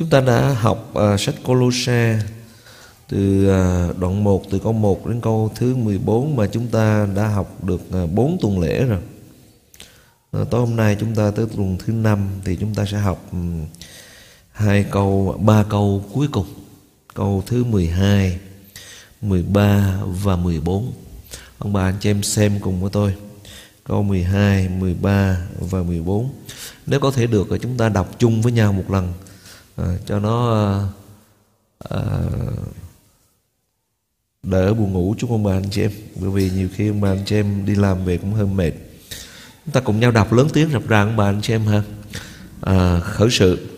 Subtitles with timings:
[0.00, 2.20] Chúng ta đã học uh, sách Colosse
[3.08, 7.28] từ uh, đoạn 1 từ câu 1 đến câu thứ 14 mà chúng ta đã
[7.28, 8.98] học được à, uh, 4 tuần lễ rồi.
[10.40, 13.28] Uh, tối hôm nay chúng ta tới tuần thứ 5 thì chúng ta sẽ học
[13.32, 13.66] um,
[14.52, 16.46] hai câu ba câu cuối cùng.
[17.14, 18.38] Câu thứ 12,
[19.22, 20.92] 13 và 14.
[21.58, 23.14] Ông bà anh chị em xem cùng với tôi.
[23.84, 26.30] Câu 12, 13 và 14.
[26.86, 29.12] Nếu có thể được thì chúng ta đọc chung với nhau một lần
[29.80, 30.52] Ờ, cho nó
[31.88, 32.00] à,
[34.42, 35.90] đỡ buồn ngủ chúng ông bà anh chị em?
[36.16, 38.70] Bởi vì nhiều khi ông bà anh chị em đi làm về cũng hơi mệt.
[39.64, 41.82] Chúng ta cùng nhau đọc lớn tiếng rập ràng ông bà anh chị em ha.
[42.60, 43.68] À, khởi sự.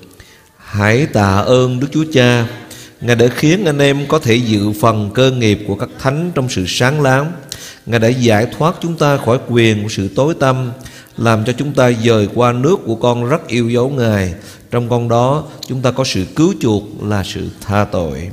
[0.56, 2.48] Hãy tạ ơn Đức Chúa Cha.
[3.00, 6.48] Ngài đã khiến anh em có thể dự phần cơ nghiệp của các thánh trong
[6.48, 7.32] sự sáng láng.
[7.86, 10.72] Ngài đã giải thoát chúng ta khỏi quyền của sự tối tăm
[11.16, 14.34] Làm cho chúng ta dời qua nước của con rất yêu dấu Ngài.
[14.72, 18.30] Trong con đó chúng ta có sự cứu chuộc là sự tha tội.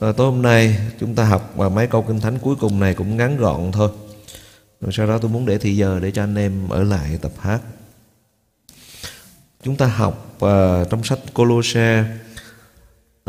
[0.00, 2.94] À, Tối hôm nay chúng ta học và mấy câu kinh thánh cuối cùng này
[2.94, 3.90] cũng ngắn gọn thôi.
[4.80, 7.32] Rồi sau đó tôi muốn để thì giờ để cho anh em ở lại tập
[7.38, 7.60] hát.
[9.62, 12.04] Chúng ta học uh, trong sách Colosse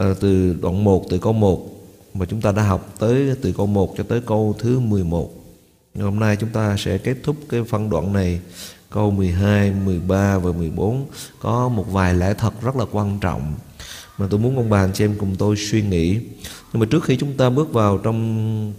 [0.02, 1.70] uh, từ đoạn 1 từ câu 1
[2.14, 5.32] mà chúng ta đã học tới từ câu 1 cho tới câu thứ 11.
[6.00, 8.40] Hôm nay chúng ta sẽ kết thúc cái phân đoạn này
[8.94, 11.06] câu 12, 13 và 14
[11.40, 13.54] có một vài lẽ thật rất là quan trọng
[14.18, 16.20] mà tôi muốn ông bà anh chị em cùng tôi suy nghĩ.
[16.74, 18.74] Nhưng mà trước khi chúng ta bước vào trong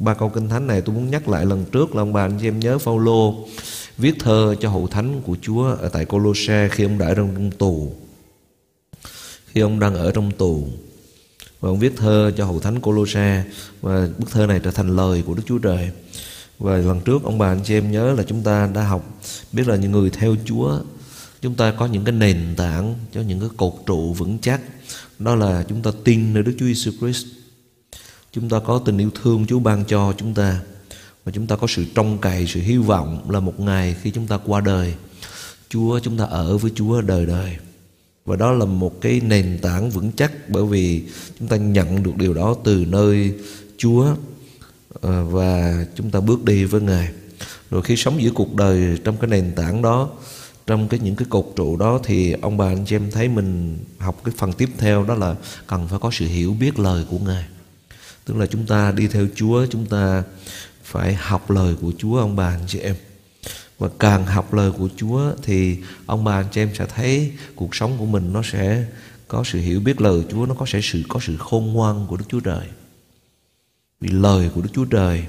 [0.00, 2.38] ba câu kinh thánh này tôi muốn nhắc lại lần trước là ông bà anh
[2.40, 3.46] chị em nhớ Phaolô
[3.98, 7.50] viết thơ cho hậu thánh của Chúa ở tại Colosse khi ông đã ở trong
[7.50, 7.92] tù.
[9.46, 10.68] Khi ông đang ở trong tù
[11.60, 13.44] và ông viết thơ cho hậu thánh Colosse
[13.80, 15.90] và bức thơ này trở thành lời của Đức Chúa Trời.
[16.60, 19.20] Và lần trước, ông bà anh chị em nhớ là chúng ta đã học
[19.52, 20.80] biết là những người theo Chúa,
[21.40, 24.60] chúng ta có những cái nền tảng cho những cái cột trụ vững chắc.
[25.18, 27.26] Đó là chúng ta tin nơi Đức Chúa Giêsu Christ.
[28.32, 30.60] Chúng ta có tình yêu thương Chúa ban cho chúng ta.
[31.24, 34.26] Và chúng ta có sự trông cậy, sự hy vọng là một ngày khi chúng
[34.26, 34.94] ta qua đời,
[35.68, 37.56] Chúa, chúng ta ở với Chúa đời đời.
[38.24, 41.02] Và đó là một cái nền tảng vững chắc bởi vì
[41.38, 43.34] chúng ta nhận được điều đó từ nơi
[43.78, 44.14] Chúa.
[44.94, 47.08] Ờ, và chúng ta bước đi với Ngài.
[47.70, 50.10] Rồi khi sống giữa cuộc đời trong cái nền tảng đó,
[50.66, 53.78] trong cái những cái cột trụ đó, thì ông bà anh chị em thấy mình
[53.98, 55.34] học cái phần tiếp theo, đó là
[55.66, 57.44] cần phải có sự hiểu biết lời của Ngài.
[58.24, 60.22] Tức là chúng ta đi theo Chúa, chúng ta
[60.84, 62.94] phải học lời của Chúa, ông bà anh chị em.
[63.78, 67.74] Và càng học lời của Chúa thì ông bà anh chị em sẽ thấy cuộc
[67.74, 68.84] sống của mình nó sẽ
[69.28, 72.16] có sự hiểu biết lời Chúa, nó có sẽ sự, có sự khôn ngoan của
[72.16, 72.66] Đức Chúa Trời
[74.00, 75.24] vì lời của Đức Chúa Trời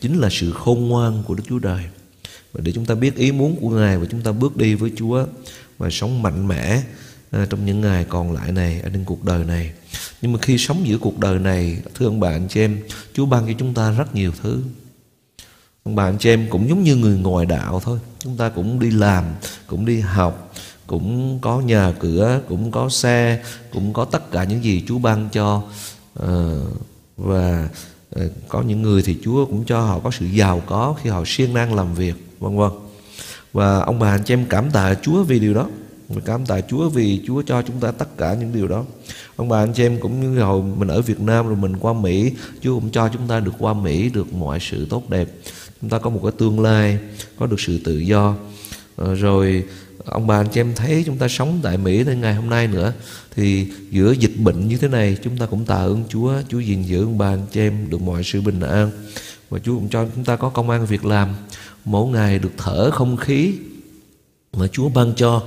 [0.00, 1.84] chính là sự khôn ngoan của Đức Chúa Trời.
[2.52, 4.92] Và để chúng ta biết ý muốn của Ngài và chúng ta bước đi với
[4.96, 5.24] Chúa
[5.78, 6.82] và sống mạnh mẽ
[7.30, 9.72] à, trong những ngày còn lại này ở trên cuộc đời này.
[10.22, 12.80] Nhưng mà khi sống giữa cuộc đời này thưa ông bà anh chị em
[13.14, 14.62] Chúa ban cho chúng ta rất nhiều thứ.
[15.84, 17.98] Ông bà anh chị em cũng giống như người ngoài đạo thôi.
[18.18, 19.24] Chúng ta cũng đi làm
[19.66, 20.54] cũng đi học
[20.86, 25.28] cũng có nhà cửa cũng có xe cũng có tất cả những gì Chúa ban
[25.32, 25.62] cho.
[26.20, 26.28] À,
[27.16, 27.68] và
[28.10, 31.22] Ờ, có những người thì Chúa cũng cho họ có sự giàu có khi họ
[31.26, 32.70] siêng năng làm việc, vân vân.
[33.52, 35.68] Và ông bà anh chị em cảm tạ Chúa vì điều đó.
[36.08, 38.84] Mình cảm tạ Chúa vì Chúa cho chúng ta tất cả những điều đó.
[39.36, 41.92] Ông bà anh chị em cũng như hồi mình ở Việt Nam rồi mình qua
[41.92, 45.28] Mỹ, Chúa cũng cho chúng ta được qua Mỹ, được mọi sự tốt đẹp.
[45.80, 46.98] Chúng ta có một cái tương lai,
[47.38, 48.34] có được sự tự do.
[48.96, 49.64] Ờ, rồi
[50.04, 52.66] ông bà anh chị em thấy chúng ta sống tại Mỹ đến ngày hôm nay
[52.66, 52.92] nữa,
[53.34, 56.34] thì giữa dịch bệnh như thế này, chúng ta cũng tạ ơn Chúa.
[56.48, 58.90] Chúa gìn giữ ông bà anh chị em được mọi sự bình an.
[59.50, 61.28] Và Chúa cũng cho chúng ta có công an việc làm.
[61.84, 63.54] Mỗi ngày được thở không khí
[64.52, 65.42] mà Chúa ban cho.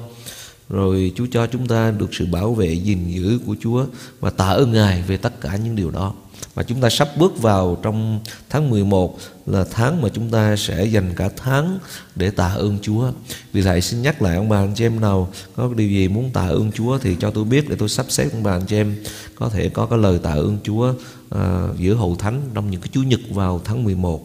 [0.69, 3.85] Rồi Chúa cho chúng ta được sự bảo vệ gìn giữ của Chúa.
[4.19, 6.13] Và tạ ơn Ngài về tất cả những điều đó
[6.55, 10.85] mà chúng ta sắp bước vào trong tháng 11 là tháng mà chúng ta sẽ
[10.85, 11.79] dành cả tháng
[12.15, 13.11] để tạ ơn Chúa.
[13.53, 16.29] Vì vậy xin nhắc lại ông bà anh chị em nào có điều gì muốn
[16.33, 18.75] tạ ơn Chúa thì cho tôi biết để tôi sắp xếp ông bà anh chị
[18.75, 18.95] em
[19.35, 20.93] có thể có cái lời tạ ơn Chúa
[21.29, 24.21] à, giữa hậu thánh trong những cái chủ nhật vào tháng 11.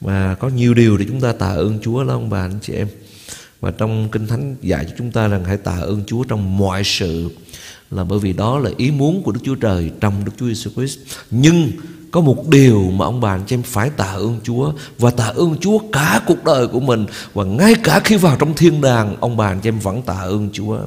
[0.00, 2.72] Và có nhiều điều để chúng ta tạ ơn Chúa đó ông bà anh chị
[2.72, 2.88] em.
[3.60, 6.82] Và trong Kinh Thánh dạy cho chúng ta rằng hãy tạ ơn Chúa trong mọi
[6.84, 7.30] sự
[7.90, 10.70] là bởi vì đó là ý muốn của Đức Chúa Trời trong Đức Chúa Jesus
[10.74, 10.98] Christ.
[11.30, 11.70] Nhưng
[12.10, 15.26] có một điều mà ông bà anh chị em phải tạ ơn Chúa và tạ
[15.26, 17.06] ơn Chúa cả cuộc đời của mình.
[17.32, 20.18] Và ngay cả khi vào trong thiên đàng, ông bà anh chị em vẫn tạ
[20.18, 20.78] ơn Chúa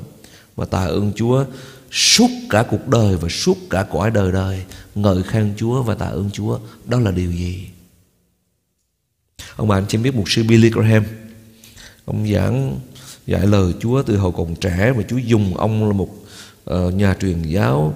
[0.55, 1.45] và tạ ơn Chúa
[1.91, 4.63] suốt cả cuộc đời và suốt cả cõi đời đời.
[4.95, 7.67] Ngợi khen Chúa và tạ ơn Chúa, đó là điều gì?
[9.55, 11.03] Ông bà anh chị em biết một sư Billy Graham,
[12.05, 12.79] ông giảng
[13.27, 16.09] dạy lời Chúa từ hồi còn trẻ và Chúa dùng ông là một
[16.71, 17.93] uh, nhà truyền giáo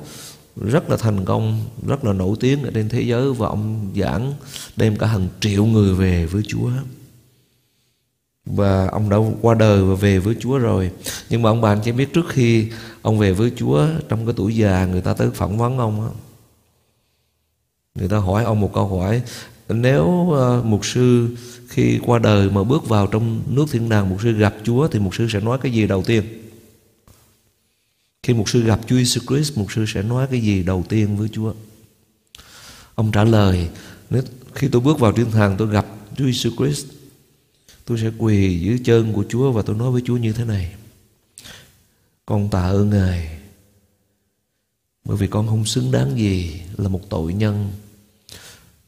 [0.56, 4.34] rất là thành công rất là nổi tiếng ở trên thế giới và ông giảng
[4.76, 6.70] đem cả hàng triệu người về với Chúa.
[8.46, 10.92] Và ông đã qua đời và về với Chúa rồi.
[11.30, 12.68] Nhưng mà ông bạn chỉ biết trước khi
[13.02, 16.10] ông về với Chúa trong cái tuổi già người ta tới phỏng vấn ông
[17.96, 19.22] người ta hỏi ông một câu hỏi
[19.70, 21.36] nếu uh, mục sư
[21.68, 25.00] khi qua đời mà bước vào trong nước thiên đàng mục sư gặp Chúa thì
[25.00, 26.24] mục sư sẽ nói cái gì đầu tiên?
[28.28, 31.18] Khi mục sư gặp Chúa Jesus Christ mục sư sẽ nói cái gì đầu tiên
[31.18, 31.54] với Chúa?
[32.96, 33.70] Ông trả lời
[34.10, 34.22] nếu
[34.54, 35.86] khi tôi bước vào thiên thần, tôi gặp
[36.18, 36.86] Chúa Jesus Christ
[37.86, 40.76] tôi sẽ quỳ dưới chân của Chúa và tôi nói với Chúa như thế này.
[42.26, 43.40] Con tạ ơn Ngài
[45.06, 47.72] bởi vì con không xứng đáng gì là một tội nhân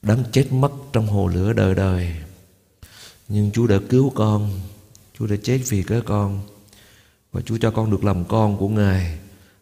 [0.02, 2.16] đáng chết mất trong hồ lửa đời đời.
[3.28, 4.60] Nhưng Chúa đã cứu con
[5.20, 6.42] Chúa đã chết vì cái con
[7.32, 9.20] và Chúa cho con được làm con của Ngài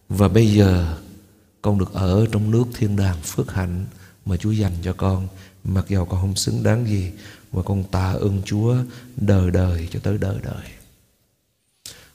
[0.10, 0.98] và bây giờ,
[1.62, 3.86] con được ở trong nước thiên đàng phước hạnh
[4.26, 5.28] mà Chúa dành cho con.
[5.64, 7.12] Mặc dầu con không xứng đáng gì
[7.52, 8.76] và con tạ ơn Chúa
[9.16, 10.64] đời đời cho tới đời đời.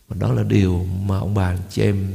[0.08, 2.12] Và đó là điều mà ông bà chị em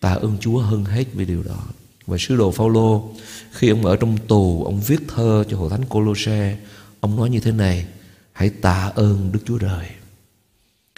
[0.00, 1.66] tạ ơn Chúa hơn hết về điều đó.
[2.06, 3.14] Và sứ đồ Phaolô,
[3.52, 6.58] khi ông ở trong tù, ông viết thơ cho hội thánh Colosse,
[7.00, 7.86] ông nói như thế này,
[8.32, 9.88] hãy tạ ơn Đức Chúa Trời.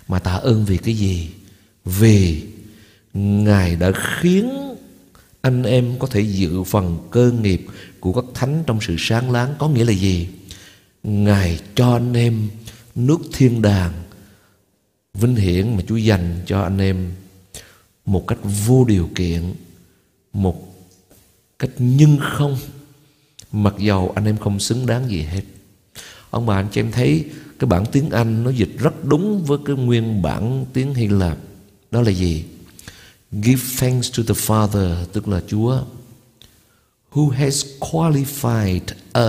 [0.09, 1.31] Mà tạ ơn vì cái gì?
[1.85, 2.47] Vì
[3.19, 4.75] Ngài đã khiến
[5.41, 7.67] anh em có thể dự phần cơ nghiệp
[8.01, 10.29] của các thánh trong sự sáng láng có nghĩa là gì?
[11.03, 12.49] Ngài cho anh em
[12.95, 13.93] nước thiên đàng,
[15.15, 17.13] vinh hiển mà Chúa dành cho anh em
[18.07, 19.55] một cách vô điều kiện,
[20.33, 20.75] một
[21.59, 22.57] cách nhân không,
[23.53, 25.43] mặc dầu anh em không xứng đáng gì hết.
[26.31, 27.25] Ông bà anh chị em thấy
[27.59, 31.39] cái bản tiếng Anh nó dịch rất đúng với cái nguyên bản tiếng Hy Lạp.
[31.91, 32.45] Đó là gì?
[33.43, 35.81] Give thanks to the Father tức là Chúa
[37.13, 38.81] who has qualified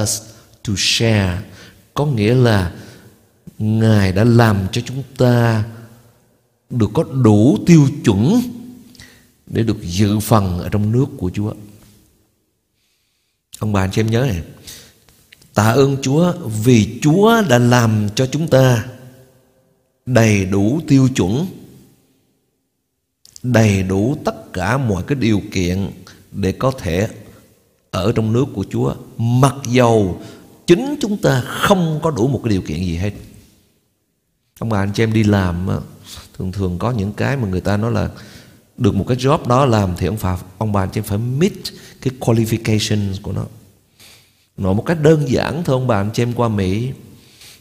[0.02, 0.22] us
[0.68, 1.42] to share
[1.94, 2.72] có nghĩa là
[3.58, 5.64] Ngài đã làm cho chúng ta
[6.70, 8.42] được có đủ tiêu chuẩn
[9.48, 11.54] để được dự phần ở trong nước của Chúa.
[13.60, 14.42] Ông bà anh chị em nhớ này,
[15.54, 16.34] tạ ơn Chúa
[16.64, 18.86] vì Chúa đã làm cho chúng ta
[20.06, 21.48] đầy đủ tiêu chuẩn,
[23.54, 25.92] đầy đủ tất cả mọi cái điều kiện
[26.32, 27.08] để có thể
[27.92, 30.22] ở trong nước của Chúa, mặc dầu
[30.68, 33.12] chính chúng ta không có đủ một cái điều kiện gì hết.
[34.60, 35.68] Ông bà anh chị em đi làm
[36.38, 38.10] thường thường có những cái mà người ta nói là
[38.78, 41.18] được một cái job đó làm thì ông bà ông bà anh chị em phải
[41.18, 41.54] meet
[42.02, 43.46] cái qualifications của nó.
[44.58, 46.92] Nói một cách đơn giản thôi ông bà anh chị em qua Mỹ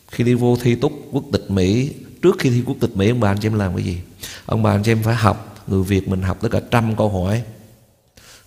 [0.09, 1.91] khi đi vô thi tốt quốc tịch Mỹ
[2.23, 3.99] trước khi thi quốc tịch Mỹ ông bà anh chị em làm cái gì?
[4.47, 7.09] Ông bà anh chị em phải học người Việt mình học tất cả trăm câu
[7.09, 7.43] hỏi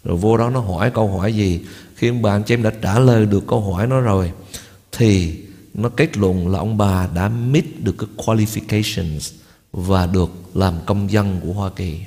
[0.03, 1.61] rồi vô đó nó hỏi câu hỏi gì
[1.95, 4.31] khi ông bà anh chị em đã trả lời được câu hỏi nó rồi
[4.91, 5.35] thì
[5.73, 9.33] nó kết luận là ông bà đã meet được cái qualifications
[9.71, 11.99] và được làm công dân của Hoa Kỳ.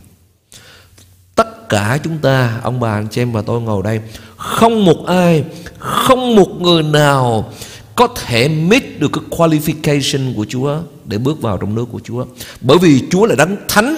[1.35, 4.00] Tất cả chúng ta, ông bà anh chị em và tôi ngồi đây,
[4.37, 5.44] không một ai,
[5.79, 7.53] không một người nào
[7.97, 12.26] có thể meet được cái qualification của Chúa để bước vào trong nước của Chúa.
[12.61, 13.97] Bởi vì Chúa là đấng thánh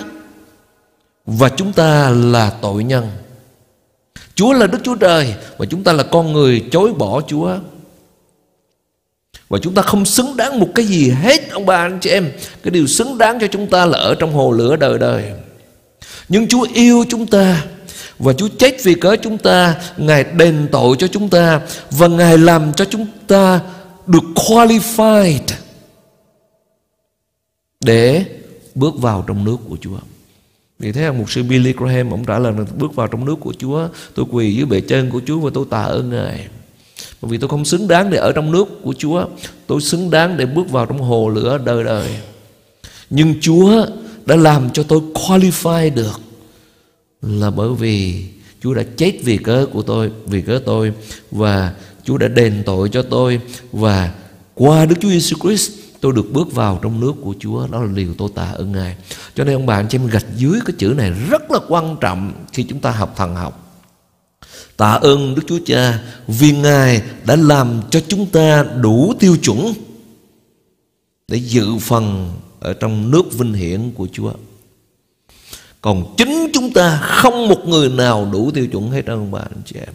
[1.27, 3.11] và chúng ta là tội nhân.
[4.35, 7.59] Chúa là Đức Chúa Trời và chúng ta là con người chối bỏ Chúa.
[9.49, 12.33] Và chúng ta không xứng đáng một cái gì hết, Ông bà, anh chị em
[12.63, 15.33] Cái điều xứng đáng cho chúng ta là ở trong hồ lửa đời đời
[16.29, 17.65] Nhưng Chúa yêu chúng ta
[18.19, 22.39] Và Chúa chết vì cớ chúng ta Ngài đền tội cho chúng ta Và Ngài
[22.39, 23.61] làm cho chúng ta
[24.07, 25.41] Được qualified
[27.81, 28.25] Để
[28.75, 29.99] bước vào trong nước của Chúa
[30.79, 33.55] vì thế một sư Billy Graham, Ông trả lời là bước vào trong nước của
[33.59, 33.89] Chúa.
[34.15, 36.49] Tôi quỳ dưới bề chân của Chúa Và tôi tạ ơn Ngài.
[37.23, 39.27] Bởi vì tôi không xứng đáng để ở trong nước của Chúa.
[39.67, 42.09] Tôi xứng đáng để bước vào trong hồ lửa đời đời.
[43.11, 43.87] Nhưng Chúa
[44.27, 46.21] đã làm cho tôi qualify được
[47.23, 48.25] Là bởi vì
[48.63, 50.93] Chúa đã chết vì cớ của tôi, Vì cớ tôi,
[51.31, 51.73] Và
[52.05, 53.41] Chúa đã đền tội cho tôi,
[53.73, 54.13] Và
[54.55, 55.73] qua Đức Chúa Giêsu Christ
[56.05, 58.97] tôi được bước vào trong nước của Chúa đó là điều tôi tạ ơn Ngài
[59.35, 61.97] cho nên ông bà, anh chị em gạch dưới cái chữ này rất là quan
[62.01, 63.81] trọng khi chúng ta học thần học
[64.77, 69.73] Tạ ơn Đức Chúa Cha vì Ngài đã làm cho chúng ta đủ tiêu chuẩn
[71.29, 74.33] để dự phần ở trong nước vinh hiển của Chúa.
[75.81, 79.63] Còn chính chúng ta không một người nào đủ tiêu chuẩn hết ông bà, anh
[79.65, 79.95] chị em.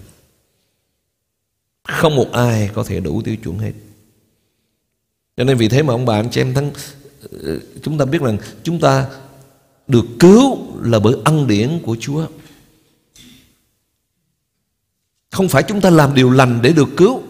[1.84, 3.72] Không một ai có thể đủ tiêu chuẩn hết.
[5.40, 6.72] Cho nên vì thế mà ông bà, anh chị em thân
[7.44, 9.06] ờ, chúng ta biết rằng chúng ta
[9.88, 12.26] được cứu là bởi ân điển của Chúa.
[15.32, 17.22] Không phải chúng ta làm điều lành để được cứu.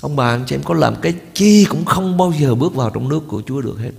[0.00, 2.90] Ông bà, anh chị em có làm cái chi cũng không bao giờ bước vào
[2.90, 3.92] trong nước của Chúa được hết.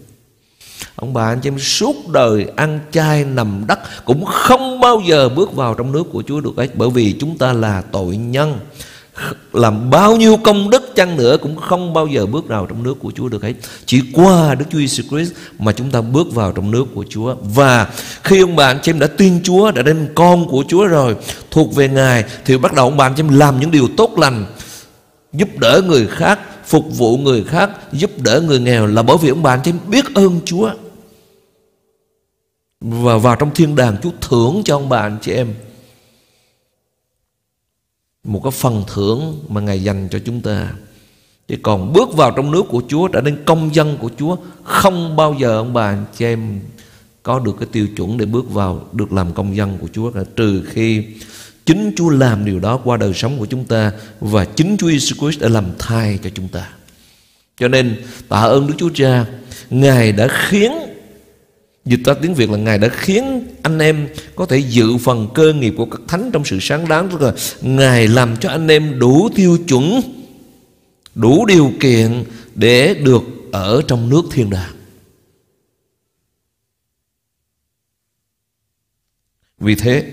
[0.95, 5.29] Ông bà, anh chị em suốt đời ăn chay nằm đất cũng không bao giờ
[5.29, 8.59] bước vào trong nước của Chúa được hết, bởi vì chúng ta là tội nhân
[9.53, 12.95] làm bao nhiêu công đức chăng nữa cũng không bao giờ bước vào trong nước
[12.99, 13.53] của Chúa được hết.
[13.85, 17.35] Chỉ qua Đức Chúa Jesus Christ mà chúng ta bước vào trong nước của Chúa.
[17.41, 17.87] Và
[18.23, 21.15] khi ông bà anh chị em đã tin Chúa, đã đem con của Chúa rồi,
[21.51, 24.19] thuộc về Ngài thì bắt đầu ông bà anh chị em làm những điều tốt
[24.19, 24.45] lành,
[25.33, 29.29] giúp đỡ người khác, phục vụ người khác, giúp đỡ người nghèo là bởi vì
[29.29, 30.69] ông bà anh chị em biết ơn Chúa.
[32.81, 35.53] Và vào trong thiên đàng Chúa thưởng cho ông bà anh chị em
[38.25, 40.73] một cái phần thưởng mà Ngài dành cho chúng ta.
[41.47, 45.15] Chứ còn bước vào trong nước của Chúa trở nên công dân của Chúa không
[45.15, 46.59] bao giờ ông bà anh chị em
[47.23, 50.21] có được cái tiêu chuẩn để bước vào được làm công dân của Chúa cả
[50.35, 51.03] trừ khi
[51.65, 55.19] chính Chúa làm điều đó qua đời sống của chúng ta và chính Chúa Jesus
[55.19, 56.69] Christ đã làm thay cho chúng ta.
[57.59, 59.25] Cho nên tạ ơn Đức Chúa Cha,
[59.69, 60.71] Ngài đã khiến
[61.85, 65.53] Dịch ra tiếng Việt là Ngài đã khiến anh em có thể dự phần cơ
[65.53, 68.99] nghiệp của các thánh trong sự sáng đáng Tức là Ngài làm cho anh em
[68.99, 70.01] đủ tiêu chuẩn
[71.15, 72.23] Đủ điều kiện
[72.55, 74.75] để được ở trong nước thiên đàng.
[79.59, 80.11] Vì thế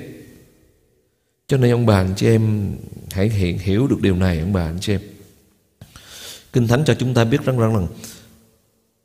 [1.47, 2.75] Cho nên ông bà anh chị em
[3.11, 5.01] Hãy hiện hiểu được điều này ông bà anh chị em.
[6.53, 7.87] Kinh Thánh cho chúng ta biết rằng rằng, rằng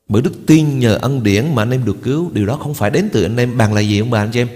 [0.09, 2.31] bởi đức tin nhờ ân điển mà anh em được cứu.
[2.33, 3.57] Điều đó không phải đến từ anh em.
[3.57, 4.49] Bằng là gì ông bà, anh chị em?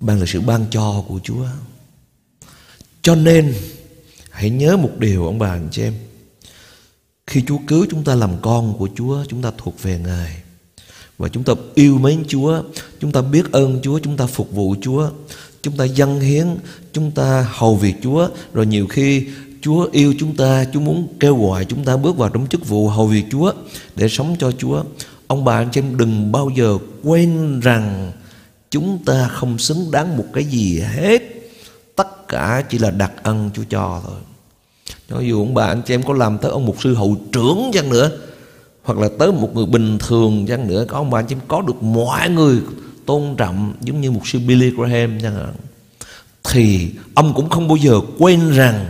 [0.00, 1.46] Bằng là sự ban cho của Chúa.
[3.02, 3.54] Cho nên,
[4.34, 5.94] Hãy nhớ một điều ông bà, anh chị em.
[7.26, 10.36] Khi Chúa cứu chúng ta làm con của Chúa, Chúng ta thuộc về Ngài.
[11.18, 12.62] Và chúng ta yêu mến Chúa,
[13.00, 15.10] Chúng ta biết ơn Chúa, Chúng ta phục vụ Chúa,
[15.62, 16.46] Chúng ta dâng hiến,
[16.92, 18.28] Chúng ta hầu việc Chúa.
[18.52, 19.26] Rồi nhiều khi
[19.64, 22.88] Chúa yêu chúng ta, Chúa muốn kêu gọi chúng ta bước vào trong chức vụ
[22.88, 23.52] hầu việc Chúa
[23.96, 24.82] Để sống cho Chúa.
[25.26, 28.12] Ông bà anh chị em đừng bao giờ quên rằng
[28.70, 31.22] Chúng ta không xứng đáng một cái gì hết.
[31.96, 34.18] Tất cả chỉ là đặc ân Chúa cho thôi.
[35.10, 37.70] Cho dù ông bà anh chị em có làm tới ông mục sư hậu trưởng
[37.72, 38.10] chăng nữa,
[38.82, 41.40] Hoặc là tới một người bình thường chăng nữa, Có ông bà anh chị em
[41.48, 42.58] có được mọi người
[43.06, 45.52] tôn trọng Giống như mục sư Billy Graham chăng nữa
[46.44, 48.86] Thì ông cũng không bao giờ quên rằng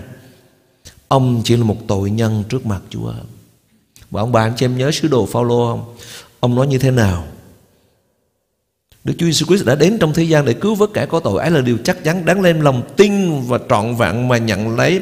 [1.15, 3.13] Ông chỉ là một tội nhân trước mặt Chúa.
[4.11, 5.95] Và ông bà anh chị em nhớ sứ đồ Phaolô không?
[6.41, 7.25] Ông nói như thế nào?
[9.05, 11.43] Đức Chúa Jesus Christ đã đến trong thế gian để cứu vớt kẻ có tội.
[11.43, 15.01] Ấy là điều chắc chắn, đáng lên lòng tin và trọn vẹn mà nhận lấy.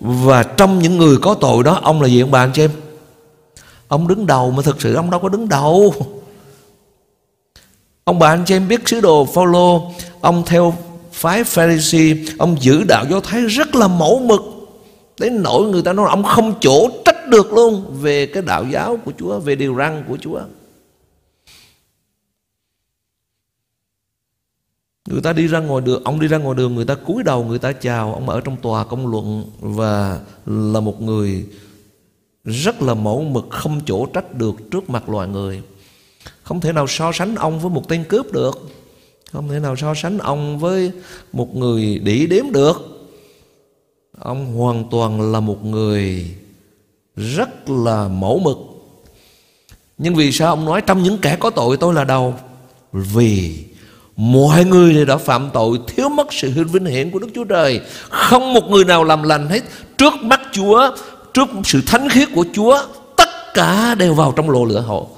[0.00, 2.70] Và trong những người có tội đó, ông là gì ông bà anh chị em?
[3.88, 5.94] Ông đứng đầu mà thực sự ông đâu có đứng đầu.
[8.04, 10.74] Ông bà anh chị em biết sứ đồ Phaolô, ông theo
[11.12, 14.40] phái Pharisee ông giữ đạo do thái rất là mẫu mực.
[15.20, 18.98] Đến nỗi người ta nói ông không chỗ trách được luôn Về cái đạo giáo
[19.04, 20.40] của Chúa, Về điều răn của Chúa.
[25.08, 27.44] Người ta đi ra ngoài đường, Ông đi ra ngoài đường, người ta cúi đầu,
[27.44, 31.46] người ta chào, Ông ở trong tòa công luận Và là một người
[32.44, 35.62] Rất là mẫu mực, Không chỗ trách được trước mặt loài người.
[36.42, 38.68] Không thể nào so sánh ông với một tên cướp được.
[39.32, 40.92] Không thể nào so sánh ông với
[41.32, 42.89] một người đỉ đếm được.
[44.22, 46.24] Ông hoàn toàn là một người
[47.16, 48.58] rất là mẫu mực.
[49.98, 52.34] Nhưng vì sao ông nói trong những kẻ có tội tôi là đầu?
[52.92, 53.64] Vì
[54.16, 57.80] mọi người đều đã phạm tội, Thiếu mất sự vinh hiển của Đức Chúa Trời.
[58.08, 59.60] Không một người nào làm lành hết.
[59.98, 60.96] Trước mắt Chúa,
[61.34, 62.82] Trước sự thánh khiết của Chúa,
[63.16, 65.08] Tất cả đều vào trong lò lửa hồ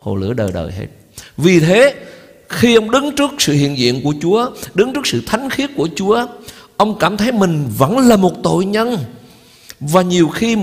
[0.00, 0.86] Hồ lửa đời đời hết.
[1.36, 1.94] Vì thế,
[2.48, 5.88] khi ông đứng trước sự hiện diện của Chúa, Đứng trước sự thánh khiết của
[5.96, 6.26] Chúa
[6.80, 8.98] Ông cảm thấy mình vẫn là một tội nhân.
[9.80, 10.56] Và nhiều khi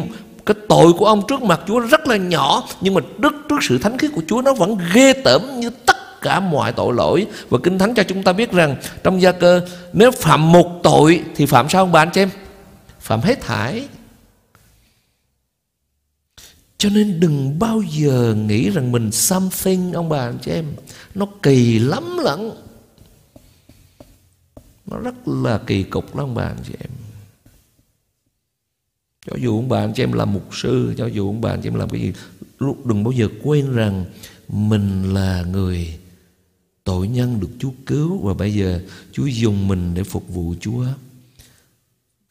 [0.45, 3.77] cái tội của ông trước mặt Chúa rất là nhỏ Nhưng mà trước, trước sự
[3.77, 7.27] thánh khiết của Chúa nó vẫn ghê tởm như tất cả mọi tội lỗi.
[7.49, 9.61] Và Kinh Thánh cho chúng ta biết rằng Trong gia cơ
[9.93, 12.29] nếu phạm một tội Thì phạm sao ông bà anh chị em?
[12.99, 13.87] Phạm hết thải.
[16.77, 20.65] Cho nên đừng bao giờ nghĩ rằng mình something ông bà anh chị em.
[21.15, 22.51] Nó kỳ lắm lận
[24.87, 26.91] nó rất là kỳ cục lắm bà anh chị em.
[29.25, 31.61] Cho dù ông bà anh chị em làm mục sư, cho dù ông bà anh
[31.61, 32.13] chị em làm cái gì,
[32.59, 34.05] lúc đừng bao giờ quên rằng
[34.47, 35.99] mình là người
[36.83, 40.85] tội nhân được Chúa cứu và bây giờ Chúa dùng mình để phục vụ Chúa.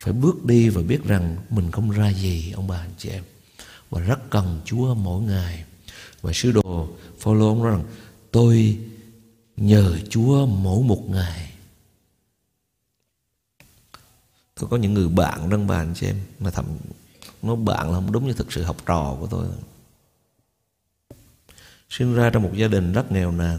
[0.01, 3.23] Phải bước đi và biết rằng mình không ra gì, ông bà anh chị em.
[3.91, 5.65] Và rất cần Chúa mỗi ngày.
[6.23, 7.85] Và sứ đồ Phaolô ông nói rằng,
[8.31, 8.79] tôi
[9.57, 11.46] nhờ Chúa mỗi một ngày.
[14.61, 16.65] Tôi có những người bạn trong bàn chị em, mà thầm
[17.43, 19.49] nó bạn là không đúng như thực sự học trò của tôi.
[21.89, 23.59] Sinh ra trong một gia đình rất nghèo nàn.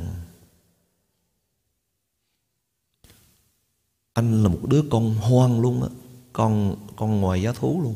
[4.13, 5.89] Anh là một đứa con hoang luôn á,
[6.33, 7.95] con con ngoài giá thú luôn.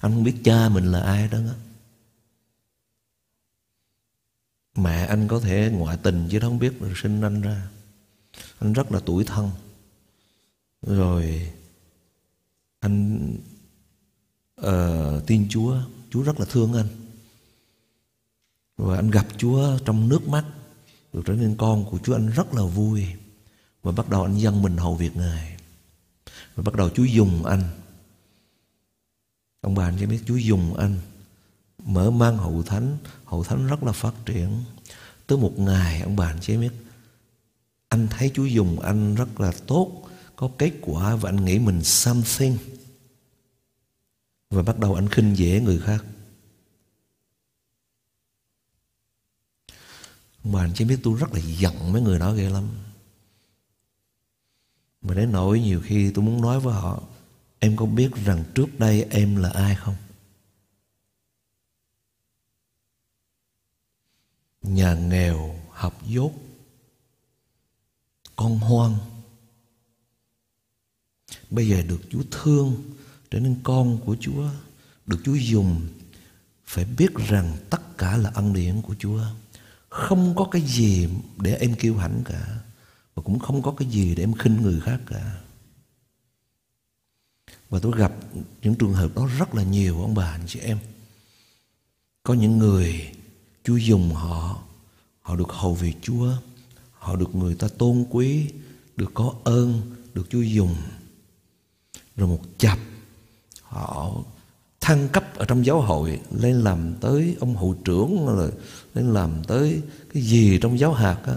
[0.00, 1.54] Anh không biết cha mình là ai đó á.
[4.76, 7.68] Mẹ anh có thể ngoại tình chứ không biết được sinh anh ra.
[8.58, 9.50] Anh rất là tuổi thân.
[10.82, 11.52] Rồi
[12.86, 13.30] anh
[14.60, 15.76] uh, tin Chúa.
[16.10, 16.88] Chúa rất là thương anh.
[18.76, 20.44] Và anh gặp Chúa trong nước mắt
[21.12, 23.06] được trở nên con của Chúa anh rất là vui.
[23.82, 25.56] Và bắt đầu anh dâng mình hầu việc Ngài.
[26.54, 27.62] Và bắt đầu Chúa dùng anh.
[29.60, 30.98] Ông bà anh cho biết Chúa dùng anh
[31.84, 32.98] mở mang hậu thánh.
[33.24, 34.64] Hậu thánh rất là phát triển.
[35.26, 36.72] Tới một ngày ông bà anh cho biết
[37.88, 40.02] anh thấy Chúa dùng anh rất là tốt
[40.36, 42.56] có kết quả và anh nghĩ mình something
[44.50, 46.04] và bắt đầu anh khinh dễ người khác.
[50.44, 52.68] Mà anh chỉ biết tôi rất là giận mấy người đó ghê lắm.
[55.02, 57.02] Mà đến nỗi nhiều khi tôi muốn nói với họ,
[57.58, 59.96] em có biết rằng trước đây em là ai không?
[64.62, 66.32] Nhà nghèo, học dốt,
[68.36, 68.96] con hoang.
[71.50, 72.95] Bây giờ được Chúa thương
[73.30, 74.48] trở nên con của Chúa
[75.06, 75.88] được Chúa dùng,
[76.64, 79.20] phải biết rằng tất cả là ân điển của Chúa.
[79.88, 82.58] Không có cái gì để em kiêu hãnh cả,
[83.14, 85.36] và cũng không có cái gì để em khinh người khác cả.
[87.70, 88.12] Và tôi gặp
[88.62, 90.78] những trường hợp đó rất là nhiều, ông bà, anh chị em.
[92.22, 93.12] Có những người
[93.64, 94.62] Chúa dùng họ
[95.20, 96.32] họ được hầu việc Chúa,
[96.92, 98.46] họ được người ta tôn quý,
[98.96, 100.76] được có ơn, được Chúa dùng.
[102.16, 102.78] Rồi một chập
[103.68, 104.12] họ
[104.80, 108.52] thăng cấp ở trong giáo hội lên làm tới ông hội trưởng rồi
[108.94, 109.82] lên làm tới
[110.14, 111.36] cái gì trong giáo hạt á.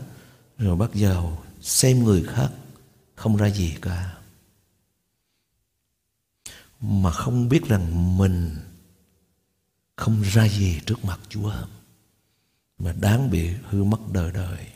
[0.58, 2.50] Rồi bắt đầu xem người khác,
[3.16, 4.18] không ra gì cả.
[6.82, 8.56] Mà không biết rằng mình
[9.96, 11.52] không ra gì trước mặt Chúa
[12.80, 14.68] mà đáng bị hư mất đời đời.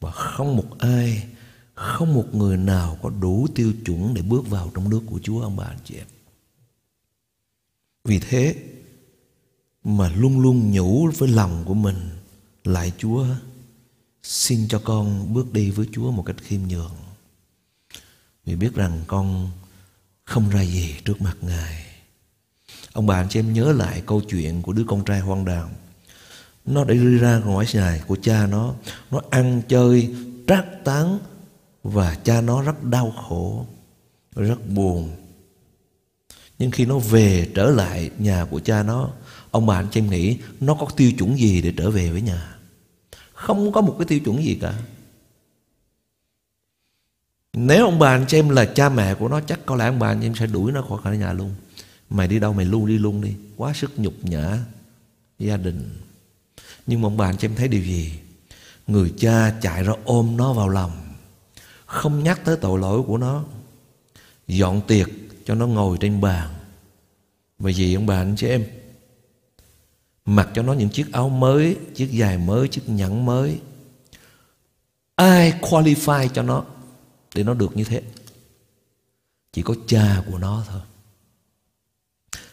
[0.00, 1.26] Và không một ai,
[1.74, 5.42] không một người nào có đủ tiêu chuẩn để bước vào trong nước của Chúa,
[5.42, 6.06] ông bà, anh chị em.
[8.06, 8.54] Vì thế
[9.84, 12.10] mà luôn luôn nhủ với lòng của mình
[12.64, 13.26] lại Chúa
[14.22, 16.94] xin cho con bước đi với Chúa một cách khiêm nhường.
[18.44, 19.50] Vì biết rằng con
[20.24, 21.84] không ra gì trước mặt Ngài.
[22.92, 25.70] Ông bà anh chị em nhớ lại câu chuyện của đứa con trai hoang đào
[26.66, 28.74] Nó đã đi ra ngoài nhà của cha nó,
[29.10, 30.14] nó ăn chơi
[30.46, 31.18] trác tán
[31.82, 33.66] và cha nó rất đau khổ
[34.36, 35.25] rất buồn
[36.58, 39.10] nhưng khi nó về trở lại nhà của cha nó,
[39.50, 42.20] ông bà anh chị em nghĩ nó có tiêu chuẩn gì để trở về với
[42.20, 42.56] nhà?
[43.34, 44.74] Không có một cái tiêu chuẩn gì cả.
[47.52, 49.98] Nếu ông bà anh chị em là cha mẹ của nó, chắc có lẽ ông
[49.98, 51.54] bà anh chị em sẽ đuổi nó khỏi khỏi nhà luôn.
[52.10, 53.34] Mày đi đâu mày luôn đi luôn đi.
[53.56, 54.58] Quá sức nhục nhã
[55.38, 55.98] gia đình.
[56.86, 58.12] Nhưng mà ông bà anh chị em thấy điều gì?
[58.86, 60.92] Người cha chạy ra ôm nó vào lòng,
[61.86, 63.44] không nhắc tới tội lỗi của nó.
[64.48, 65.08] Dọn tiệc
[65.46, 66.54] cho nó ngồi trên bàn.
[67.58, 68.64] Và gì ông bà anh chị em,
[70.24, 73.58] mặc cho nó những chiếc áo mới, chiếc giày mới, chiếc nhẫn mới.
[75.14, 76.64] Ai qualify cho nó
[77.34, 78.02] để nó được như thế?
[79.52, 80.80] Chỉ có cha của nó thôi.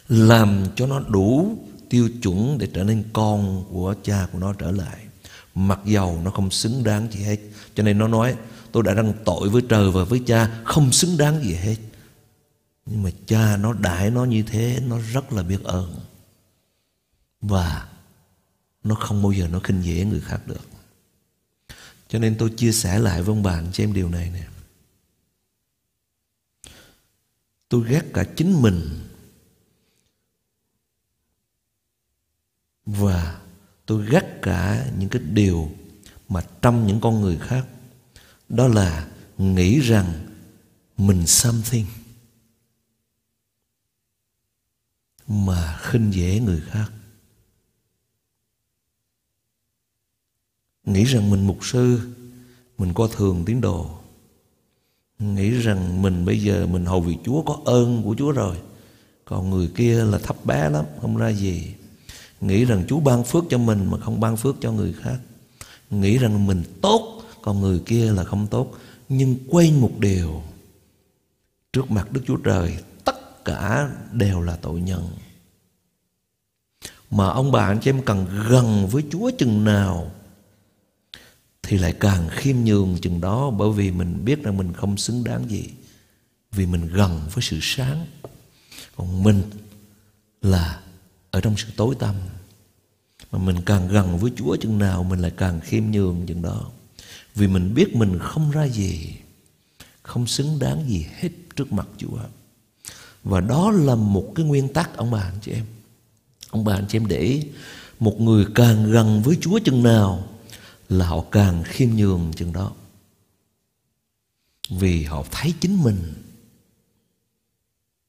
[0.08, 1.56] Làm cho nó đủ
[1.88, 4.98] tiêu chuẩn để trở nên con của cha của nó trở lại.
[5.54, 7.36] Mặc dầu nó không xứng đáng gì hết.
[7.74, 8.36] Cho nên nó nói,
[8.72, 11.76] tôi đã đăng tội với trời và với cha, không xứng đáng gì hết
[12.86, 16.00] nhưng mà cha nó đại nó như thế, nó rất là biết ơn.
[17.40, 17.88] Và
[18.84, 20.68] nó không bao giờ nó khinh dễ người khác được.
[22.08, 24.46] Cho nên tôi chia sẻ lại với ông bạn cho em điều này nè.
[27.68, 29.08] Tôi ghét cả chính mình
[32.86, 33.40] và
[33.86, 35.70] tôi ghét cả những cái điều
[36.28, 37.66] mà trong những con người khác.
[38.48, 40.36] Đó là nghĩ rằng
[40.96, 41.86] mình something.
[45.28, 46.92] Mà khinh dễ người khác.
[50.84, 52.00] Nghĩ rằng mình mục sư,
[52.78, 53.90] mình coi thường tín đồ.
[55.18, 58.56] Nghĩ rằng mình bây giờ mình hầu việc chúa có ơn của chúa rồi,
[59.24, 61.74] còn người kia là thấp bé lắm, không ra gì.
[62.40, 65.18] Nghĩ rằng chúa ban phước cho mình mà không ban phước cho người khác.
[65.90, 68.74] Nghĩ rằng mình tốt, còn người kia là không tốt.
[69.08, 70.42] Nhưng quên một điều,
[71.72, 72.76] trước mặt Đức Chúa Trời
[73.44, 75.08] cả đều là tội nhân.
[77.10, 80.10] Mà ông bà anh chị em cần gần với Chúa chừng nào
[81.62, 85.24] thì lại càng khiêm nhường chừng đó, bởi vì mình biết rằng mình không xứng
[85.24, 85.68] đáng gì,
[86.52, 88.06] vì mình gần với sự sáng.
[88.96, 89.42] Còn mình
[90.42, 90.80] là
[91.30, 92.14] ở trong sự tối tăm.
[93.30, 96.70] Mà mình càng gần với Chúa chừng nào mình lại càng khiêm nhường chừng đó,
[97.34, 99.14] vì mình biết mình không ra gì,
[100.02, 102.18] không xứng đáng gì hết trước mặt Chúa
[103.24, 105.64] và đó là một cái nguyên tắc, ông bà, anh chị em.
[106.50, 107.42] Ông bà, anh chị em để
[108.00, 110.28] một người càng gần với Chúa chừng nào
[110.88, 112.72] là họ càng khiêm nhường chừng đó.
[114.70, 116.14] Vì họ thấy chính mình.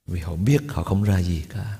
[0.08, 1.78] Vì họ biết họ không ra gì cả.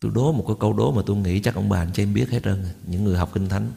[0.00, 2.14] Tôi đố một cái câu đố mà tôi nghĩ chắc ông bà, anh chị em
[2.14, 3.70] biết hết trơn, những người học kinh thánh.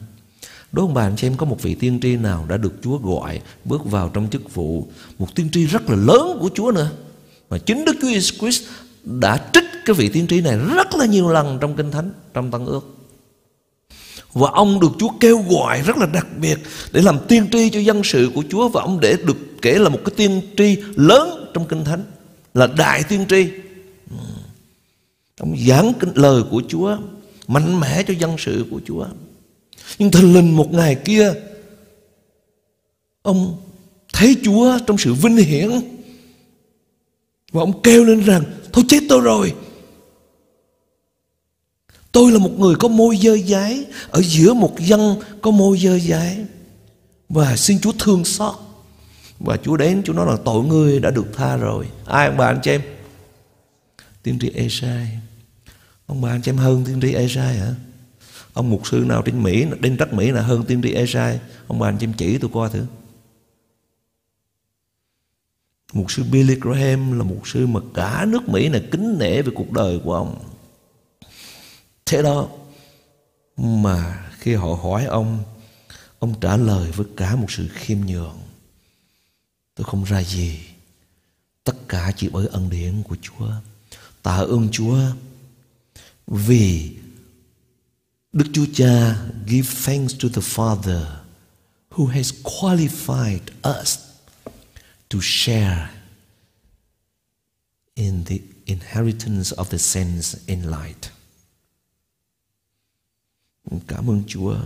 [0.72, 2.98] Đố ông bà, anh chị em có một vị tiên tri nào đã được Chúa
[2.98, 6.92] gọi bước vào trong chức vụ, một tiên tri rất là lớn của Chúa nữa?
[7.50, 8.62] Mà chính Đức Chúa Jesus Christ
[9.04, 12.50] đã trích cái vị tiên tri này rất là nhiều lần trong kinh thánh, trong
[12.50, 12.96] tăng ước.
[14.32, 16.58] Và ông được Chúa kêu gọi rất là đặc biệt
[16.92, 19.88] để làm tiên tri cho dân sự của Chúa và ông để được kể là
[19.88, 22.04] một cái tiên tri lớn trong kinh thánh,
[22.54, 23.48] là đại tiên tri.
[25.40, 26.96] Ông giảng lời của Chúa,
[27.46, 29.06] mạnh mẽ cho dân sự của Chúa.
[29.98, 31.32] Nhưng thần linh một ngày kia,
[33.22, 33.56] ông
[34.12, 35.70] thấy Chúa trong sự vinh hiển
[37.52, 39.54] và ông kêu lên rằng, thôi chết tôi rồi.
[42.12, 45.98] Tôi là một người có môi dơ dái, Ở giữa một dân có môi dơ
[45.98, 46.46] dái.
[47.28, 48.54] Và xin Chúa thương xót.
[49.38, 51.86] Và Chúa đến, Chúa nói là tội ngươi đã được tha rồi.
[52.06, 52.82] Ai ông bà anh chị em?
[54.22, 55.18] Tiên tri Esai.
[56.06, 57.74] Ông bà anh chị em hơn tiên tri Esai hả?
[58.52, 61.40] Ông mục sư nào trên Mỹ, đến đất Mỹ là hơn tiên tri Esai.
[61.66, 62.84] Ông bà anh chị em chỉ tôi coi thử.
[65.92, 69.52] Mục sư Billy Graham là mục sư mà cả nước Mỹ này kính nể về
[69.54, 70.44] cuộc đời của ông.
[72.06, 72.48] Thế đó
[73.56, 75.42] mà khi họ hỏi ông
[76.20, 78.38] Ông trả lời với cả một sự khiêm nhường.
[79.74, 80.60] Tôi không ra gì.
[81.64, 83.50] Tất cả chỉ bởi ân điển của Chúa.
[84.22, 84.98] Tạ ơn Chúa
[86.26, 86.96] Vì
[88.32, 91.04] Đức Chúa Cha give thanks to the Father
[91.90, 93.40] who has qualified
[93.80, 93.98] us
[95.14, 95.90] to share
[97.94, 101.10] in the inheritance of the saints in light.
[103.86, 104.56] Cảm ơn Chúa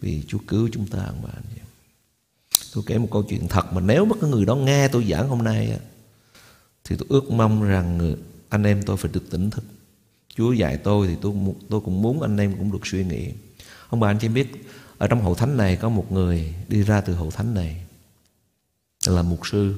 [0.00, 1.44] vì Chúa cứu chúng ta ông bà anh
[2.74, 5.28] Tôi kể một câu chuyện thật mà nếu mà có người đó nghe tôi giảng
[5.28, 5.78] hôm nay
[6.84, 8.16] thì tôi ước mong rằng
[8.48, 9.64] anh em tôi phải được tỉnh thức.
[10.36, 11.34] Chúa dạy tôi thì tôi
[11.68, 13.32] tôi cũng muốn anh em cũng được suy nghĩ.
[13.88, 17.00] Ông bà anh chị biết, ở trong hậu thánh này có một người đi ra
[17.00, 17.86] từ hậu thánh này
[19.06, 19.74] là mục sư.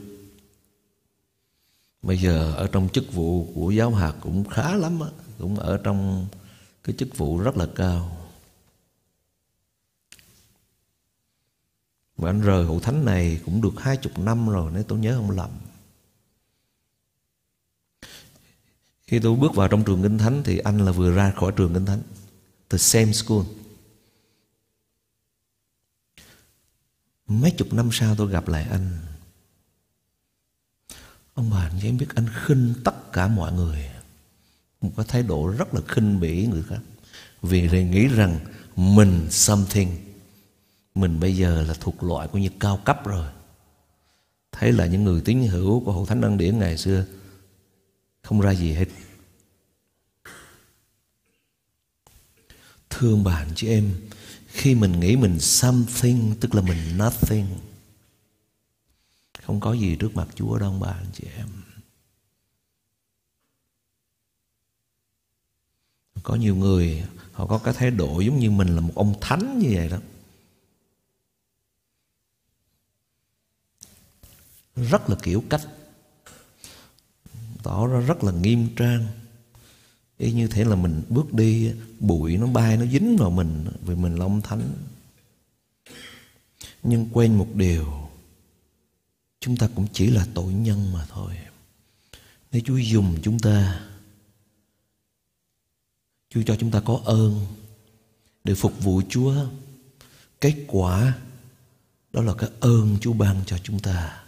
[2.02, 5.08] Bây giờ ở trong chức vụ của giáo hạt cũng khá lắm á,
[5.38, 6.26] cũng ở trong
[6.84, 8.28] cái chức vụ rất là cao.
[12.16, 15.16] Và anh rời hội thánh này cũng được hai chục năm rồi nếu tôi nhớ
[15.16, 15.50] không lầm.
[19.06, 21.74] Khi tôi bước vào trong trường kinh thánh thì anh là vừa ra khỏi trường
[21.74, 22.02] kinh thánh.
[22.70, 23.42] The same school.
[27.26, 28.98] Mấy chục năm sau tôi gặp lại anh.
[31.34, 33.90] Ông bà, anh em biết, anh khinh tất cả mọi người.
[34.80, 36.80] Một cái thái độ rất là khinh bỉ người khác.
[37.42, 38.38] Vì nghĩ rằng
[38.76, 39.88] mình something
[40.94, 43.28] mình bây giờ là thuộc loại của như cao cấp rồi
[44.52, 47.04] thấy là những người tín hữu của Hậu thánh ân điển ngày xưa
[48.22, 48.88] không ra gì hết
[52.90, 53.90] thương bạn chị em,
[54.46, 57.46] khi mình nghĩ mình something, tức là mình nothing
[59.42, 61.48] không có gì trước mặt Chúa đâu bạn chị em.
[66.22, 69.58] Có nhiều người, họ có cái thái độ giống như mình là một ông thánh
[69.58, 69.98] như vậy đó.
[74.76, 75.60] Rất là kiểu cách.
[77.62, 79.06] Tỏ ra rất là nghiêm trang.
[80.18, 83.94] Y như thế là mình bước đi, bụi nó bay, nó dính vào mình, vì
[83.94, 84.72] mình là ông thánh.
[86.82, 88.01] Nhưng quên một điều
[89.42, 91.34] chúng ta cũng chỉ là tội nhân mà thôi.
[92.52, 93.80] Nếu chúa dùng chúng ta,
[96.30, 97.46] chúa cho chúng ta có ơn
[98.44, 99.34] để phục vụ chúa,
[100.40, 101.14] kết quả
[102.12, 104.22] đó là cái ơn chúa ban cho chúng ta.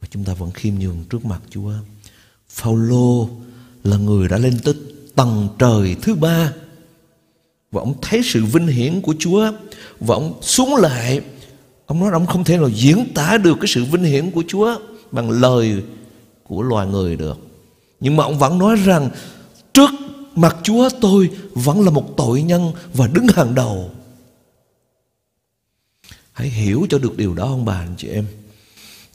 [0.00, 1.72] Và chúng ta vẫn khiêm nhường trước mặt Chúa.
[2.48, 3.30] Phaolô
[3.84, 4.74] là người đã lên tới
[5.14, 6.52] tầng trời thứ ba.
[7.72, 9.52] Và ông thấy sự vinh hiển của Chúa
[10.00, 11.20] và ông xuống lại
[11.86, 14.78] ông nói ông không thể nào diễn tả được cái sự vinh hiển của Chúa
[15.10, 15.82] bằng lời
[16.42, 17.38] của loài người được.
[18.00, 19.10] Nhưng mà ông vẫn nói rằng,
[19.72, 19.90] trước
[20.34, 23.90] mặt Chúa tôi vẫn là một tội nhân và đứng hàng đầu.
[26.32, 28.26] Hãy hiểu cho được điều đó ông bà, anh chị em?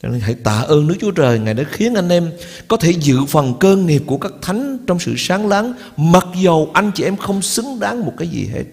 [0.02, 2.30] Cho nên hãy tạ ơn Đức Chúa Trời, Ngài đã khiến anh em
[2.68, 6.70] có thể dự phần cơ nghiệp của các thánh trong sự sáng láng, Mặc dầu
[6.74, 8.64] anh chị em không xứng đáng một cái gì hết.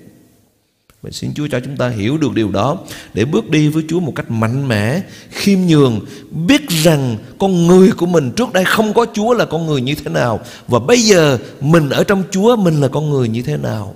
[1.06, 2.78] Vậy xin Chúa cho chúng ta hiểu được điều đó
[3.14, 6.00] Để bước đi với Chúa một cách mạnh mẽ Khiêm nhường
[6.48, 9.96] Biết rằng con người của mình trước đây không có Chúa là con người như
[9.96, 13.58] thế nào Và bây giờ mình ở trong Chúa Mình là con người như thế
[13.58, 13.96] nào.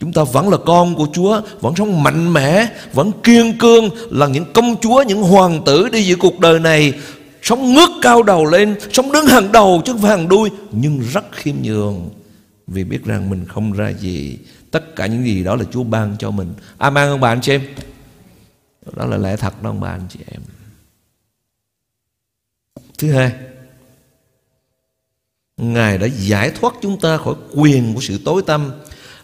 [0.00, 4.26] Chúng ta vẫn là con của Chúa Vẫn sống mạnh mẽ Vẫn kiên cương Là
[4.26, 6.92] những công chúa, những hoàng tử đi giữa cuộc đời này
[7.42, 11.00] Sống ngước cao đầu lên Sống đứng hàng đầu chứ không phải hàng đuôi Nhưng
[11.12, 12.10] rất khiêm nhường
[12.66, 14.38] Vì biết rằng mình không ra gì.
[14.70, 16.54] Tất cả những gì đó là Chúa ban cho mình.
[16.78, 17.62] Amen ông bà, anh chị em.
[18.96, 20.40] Đó là lẽ thật đó ông bà, anh chị em.
[22.98, 23.32] Thứ hai,
[25.56, 28.70] Ngài đã giải thoát chúng ta khỏi quyền của sự tối tăm,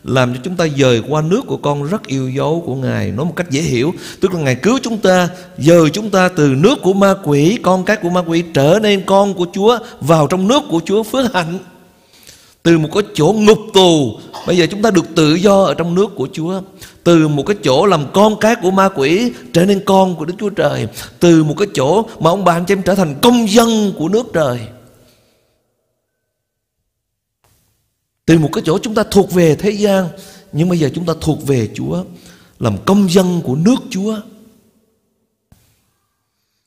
[0.05, 3.11] làm cho chúng ta dời qua nước của con rất yêu dấu của Ngài.
[3.11, 5.29] Nói một cách dễ hiểu, tức là Ngài cứu chúng ta,
[5.59, 9.03] dời chúng ta từ nước của ma quỷ, con cái của ma quỷ trở nên
[9.07, 11.59] con của Chúa, vào trong nước của Chúa phước hạnh
[12.65, 15.95] từ một cái chỗ ngục tù, bây giờ chúng ta được tự do ở trong
[15.95, 16.61] nước của Chúa.
[17.05, 20.35] Từ một cái chỗ làm con cái của ma quỷ trở nên con của Đức
[20.39, 20.89] Chúa Trời.
[21.21, 24.09] Từ một cái chỗ mà ông bà anh chị em trở thành công dân của
[24.09, 24.61] nước trời.
[28.27, 30.09] Từ một cái chỗ chúng ta thuộc về thế gian,
[30.53, 32.05] Nhưng bây giờ chúng ta thuộc về Chúa,
[32.59, 34.17] Làm công dân của nước Chúa.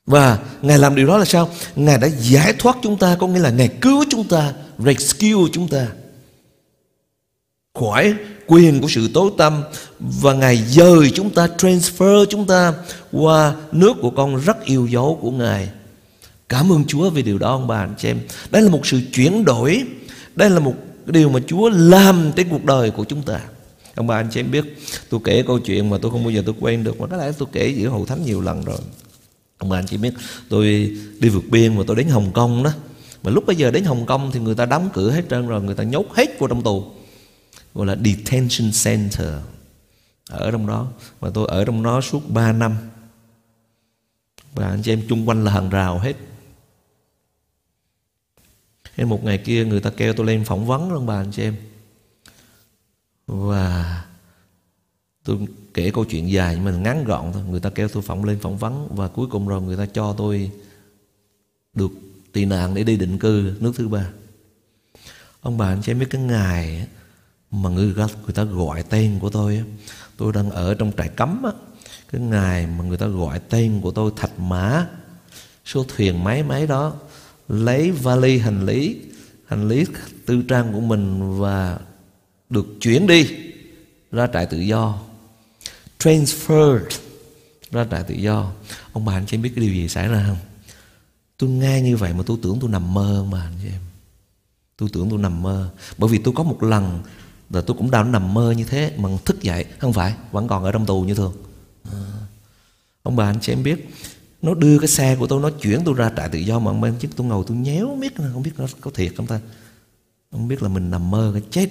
[0.06, 1.50] Và Ngài làm điều đó là sao?
[1.76, 4.54] Ngài đã giải thoát chúng ta, Có nghĩa là Ngài cứu chúng ta.
[4.80, 5.88] Rescue chúng ta.
[7.80, 8.14] Khỏi
[8.48, 9.64] quyền của sự tối tâm
[10.00, 12.74] Và Ngài dời chúng ta, Transfer chúng ta
[13.12, 15.70] Qua nước của con rất yêu dấu của Ngài.
[16.50, 18.20] Cảm ơn Chúa vì điều đó, ông bà, anh chị em.
[18.50, 19.84] Đây là một sự chuyển đổi.
[20.36, 20.74] Đây là một
[21.06, 23.40] điều mà Chúa làm trên cuộc đời của chúng ta.
[23.96, 24.78] Ông bà, anh chị em biết,
[25.10, 27.32] tôi kể câu chuyện mà tôi không bao giờ tôi quên được, mà có lẽ
[27.38, 28.78] tôi kể giữa hậu thánh nhiều lần rồi.
[29.58, 30.14] Ông bà, anh chị biết,
[30.50, 30.66] tôi
[31.20, 32.72] đi vượt biên mà tôi đến Hồng Kông đó
[33.28, 35.62] và lúc bây giờ đến Hồng Kông thì người ta đóng cửa hết trơn rồi,
[35.62, 36.92] người ta nhốt hết vào trong tù.
[37.74, 39.34] Gọi là detention center.
[40.30, 40.88] Ở trong đó.
[41.20, 42.78] Và tôi ở trong đó suốt 3 năm.
[44.54, 46.14] Và anh chị em chung quanh là hàng rào hết.
[48.98, 51.44] Nên một ngày kia người ta kêu tôi lên phỏng vấn luôn bà anh chị
[51.44, 51.56] em.
[53.28, 54.06] Và
[55.24, 55.38] tôi
[55.74, 57.44] kể câu chuyện dài nhưng mà ngắn gọn thôi.
[57.50, 60.16] Người ta kêu tôi phỏng lên phỏng vấn Và cuối cùng rồi người ta cho
[60.18, 60.52] tôi
[61.74, 61.92] được
[62.34, 64.08] tị nạn để đi định cư nước thứ ba.
[65.42, 66.88] Ông bà anh chị biết cái ngày
[67.52, 69.64] mà người, người ta gọi tên của tôi
[70.18, 71.46] Tôi đang ở trong trại cấm
[72.12, 74.88] Cái ngày mà người ta gọi tên của tôi Thạch Mã
[75.66, 76.94] Số thuyền máy máy đó
[77.48, 79.02] lấy vali hành lý
[79.46, 79.86] hành lý
[80.26, 81.80] tư trang của mình và
[82.50, 83.30] được chuyển đi
[84.12, 85.00] ra trại tự do.
[86.00, 86.80] Transferred
[87.72, 88.52] ra trại tự do.
[88.94, 90.38] Ông bà anh chị biết cái điều gì xảy ra không?
[91.38, 93.82] Tôi nghe như vậy mà tôi tưởng tôi nằm mơ mà anh chị em.
[94.78, 95.70] Tôi tưởng tôi nằm mơ.
[95.98, 97.04] Bởi vì tôi có một lần
[97.50, 100.64] là tôi cũng đang nằm mơ như thế, mà thức dậy, không phải, vẫn còn
[100.64, 101.34] ở trong tù như thường.
[101.84, 102.00] À.
[103.04, 103.90] ông bà anh chị em biết,
[104.42, 106.96] nó đưa cái xe của tôi, nó chuyển tôi ra trại tự do mà ông
[107.00, 109.40] chứ tôi ngồi tôi nhéo biết không biết nó có thiệt không ta.
[110.32, 111.70] Không biết là mình nằm mơ cái chết.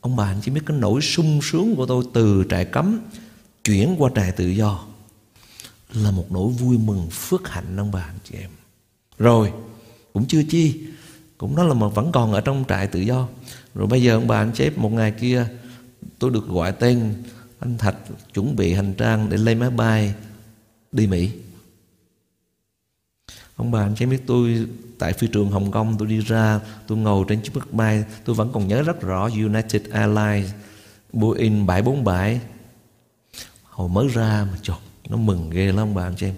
[0.00, 3.00] Ông bà anh chị biết cái nỗi sung sướng của tôi từ trại cấm
[3.64, 4.84] chuyển qua trại tự do
[5.92, 8.50] là một nỗi vui mừng phước hạnh ông bà anh chị em
[9.20, 9.52] rồi,
[10.12, 10.80] cũng chưa chi.
[11.38, 13.28] Cũng đó là mà vẫn còn ở trong trại tự do.
[13.74, 15.46] Rồi bây giờ ông bà anh chép một ngày kia,
[16.18, 17.14] tôi được gọi tên
[17.58, 17.96] anh Thạch
[18.34, 20.14] chuẩn bị hành trang để lên máy bay
[20.92, 21.30] đi Mỹ.
[23.56, 24.66] Ông bà anh chép biết tôi
[24.98, 28.04] tại phi trường Hồng Kông, tôi đi ra, tôi ngồi trên chiếc máy bay.
[28.24, 30.50] Tôi vẫn còn nhớ rất rõ United Airlines
[31.12, 32.40] Boeing 747
[33.62, 34.78] hồi mới ra mà chột,
[35.08, 36.34] nó mừng ghê lắm ông bà anh chị em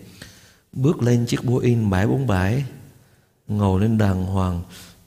[0.72, 2.64] bước lên chiếc Boeing 747
[3.48, 4.62] ngồi lên đàng hoàng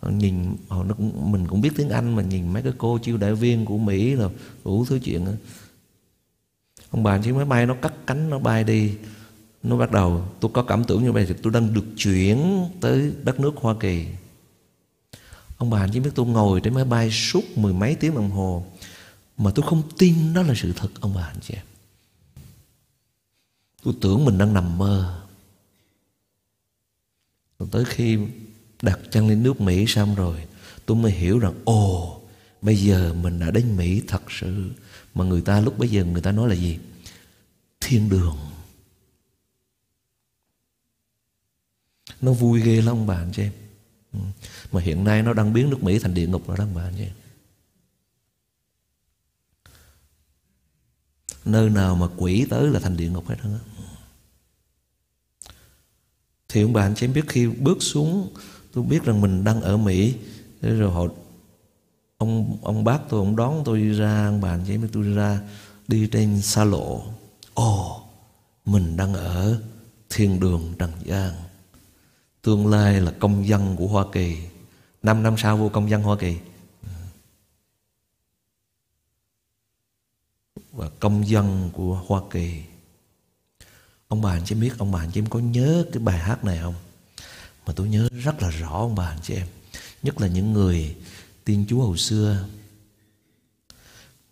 [0.10, 3.18] nhìn họ nó cũng, mình cũng biết tiếng Anh mà nhìn mấy cái cô chiêu
[3.18, 4.30] đại viên của Mỹ rồi
[4.66, 5.32] đủ thứ chuyện đó.
[6.92, 8.94] ông bà chiếc máy bay nó cắt cánh nó bay đi
[9.64, 13.12] nó bắt đầu tôi có cảm tưởng như vậy thì tôi đang được chuyển tới
[13.24, 14.06] đất nước Hoa Kỳ.
[15.58, 18.66] Ông bà chỉ biết tôi ngồi trên máy bay suốt mười mấy tiếng đồng hồ
[19.38, 21.66] mà tôi không tin đó là sự thật ông bà anh chị em.
[23.84, 25.25] Tôi tưởng mình đang nằm mơ
[27.60, 28.20] rồi tới khi
[28.82, 30.46] đặt chân lên nước Mỹ xong rồi,
[30.86, 32.22] tôi mới hiểu rằng, ồ,
[32.62, 34.72] bây giờ mình đã đến Mỹ thật sự.
[35.14, 36.80] Mà người ta lúc bây giờ người ta nói là gì?
[37.80, 38.38] Thiên đường.
[42.22, 43.52] Nó vui ghê lắm bạn anh chị em.
[44.14, 44.20] Ừ.
[44.72, 46.84] Mà hiện nay nó đang biến nước Mỹ thành địa ngục rồi đó bạn bà
[46.84, 47.12] anh
[51.46, 53.50] Nơi nào mà quỷ tới là thành địa ngục hết á.
[56.56, 58.34] Thì ông bà anh chị biết khi bước xuống,
[58.74, 60.16] Tôi biết rằng mình đang ở Mỹ.
[60.62, 61.06] Rồi họ,
[62.18, 65.40] ông ông bác tôi, ông đón tôi ra, ông bà anh chị biết tôi ra,
[65.88, 67.04] đi trên xa lộ.
[67.54, 68.02] Ồ,
[68.66, 69.62] mình đang ở
[70.10, 71.34] thiên đường trần gian
[72.42, 74.38] tương lai là công dân của hoa kỳ.
[75.04, 76.38] Năm năm sau vô công dân hoa kỳ.
[80.72, 82.62] Và công dân của hoa kỳ
[84.16, 86.44] ông bà anh chị biết, ông bà anh chị em có nhớ cái bài hát
[86.44, 86.76] này không?
[87.68, 89.48] Mà tôi nhớ rất là rõ ông bà anh chị em.
[90.04, 90.96] Nhất là những người
[91.46, 92.48] tin chúa hồi xưa.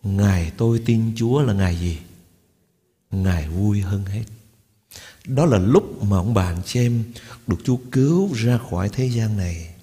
[0.04, 1.98] Ngày tôi tin chúa là ngày gì?
[3.12, 4.24] Ngày vui hơn hết.
[5.26, 7.04] Đó là lúc mà ông bà anh chị em
[7.48, 9.76] được Chúa cứu ra khỏi thế gian này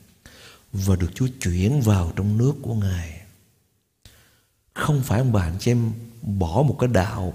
[0.72, 3.20] và được Chúa chuyển vào trong nước của Ngài.
[4.74, 7.34] Không phải ông bà anh chị em bỏ một cái đạo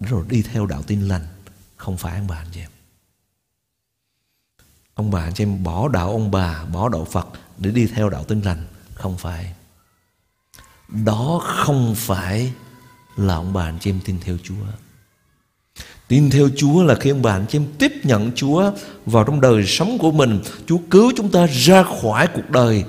[0.00, 1.26] rồi đi theo đạo tin lành.
[1.88, 2.70] Không phải ông bà anh chị em.
[4.94, 8.10] Ông bà anh chị em bỏ đạo ông bà, bỏ đạo Phật để đi theo
[8.10, 8.66] đạo tinh lành.
[8.94, 9.54] Không phải.
[10.88, 12.52] Đó không phải
[13.16, 14.54] là ông bà anh chị em tin theo Chúa.
[16.08, 18.72] Tin theo Chúa là khi ông bà anh chị em tiếp nhận Chúa
[19.06, 20.42] vào trong đời sống của mình.
[20.66, 22.84] Chúa cứu chúng ta ra khỏi cuộc đời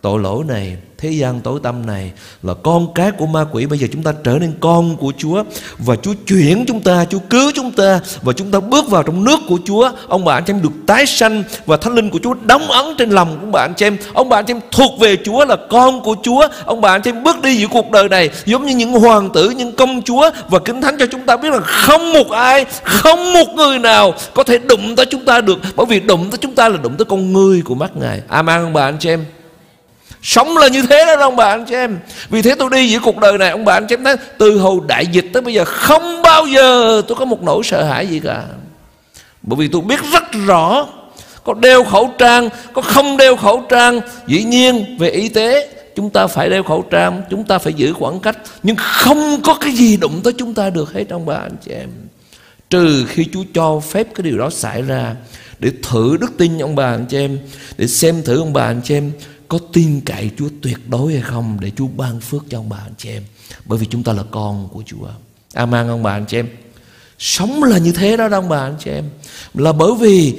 [0.00, 2.12] tội lỗi này thế gian tối tâm này
[2.42, 3.66] là con cái của ma quỷ.
[3.66, 5.42] Bây giờ chúng ta trở nên con của Chúa
[5.78, 9.24] và Chúa chuyển chúng ta, Chúa cứu chúng ta và chúng ta bước vào trong
[9.24, 9.90] nước của Chúa.
[10.08, 12.84] Ông bà anh chị em được tái sanh và thánh linh của Chúa đóng ấn
[12.98, 13.96] trên lòng của ông bà anh chị em.
[14.14, 16.48] Ông bà anh chị em thuộc về Chúa là con của Chúa.
[16.64, 19.30] Ông bà anh chị em bước đi giữa cuộc đời này giống như những hoàng
[19.30, 20.30] tử, những công chúa.
[20.50, 24.14] Và kính thánh cho chúng ta biết là không một ai, không một người nào
[24.34, 25.58] có thể đụng tới chúng ta được.
[25.76, 28.20] Bởi vì đụng tới chúng ta là đụng tới con người của mắt ngài.
[28.28, 29.24] Amen, ông bà anh chị em.
[30.22, 31.98] Sống là như thế đó ông bà anh chị em.
[32.30, 34.58] Vì thế tôi đi giữa cuộc đời này, Ông bà anh chị em thấy Từ
[34.58, 38.06] hồi đại dịch tới bây giờ Không bao giờ tôi có một nỗi sợ hãi
[38.06, 38.42] gì cả.
[39.42, 40.86] Bởi vì tôi biết rất rõ,
[41.44, 44.00] Có đeo khẩu trang, Có không đeo khẩu trang.
[44.26, 47.92] Dĩ nhiên, về y tế, Chúng ta phải đeo khẩu trang, Chúng ta phải giữ
[47.92, 48.38] khoảng cách.
[48.62, 51.70] Nhưng không có cái gì đụng tới chúng ta được hết, ông bà anh chị
[51.70, 51.88] em.
[52.70, 55.14] Trừ khi Chúa cho phép cái điều đó xảy ra,
[55.58, 57.38] Để thử đức tin, ông bà anh chị em,
[57.78, 59.12] Để xem thử, ông bà anh chị em
[59.52, 62.76] có tin cậy Chúa tuyệt đối hay không để Chúa ban phước cho ông bà
[62.76, 63.22] anh chị em.
[63.64, 65.06] Bởi vì chúng ta là con của Chúa.
[65.54, 66.48] Amen, ông bà anh chị em.
[67.18, 69.04] Sống là như thế đó đó, ông bà anh chị em.
[69.54, 70.34] Là bởi vì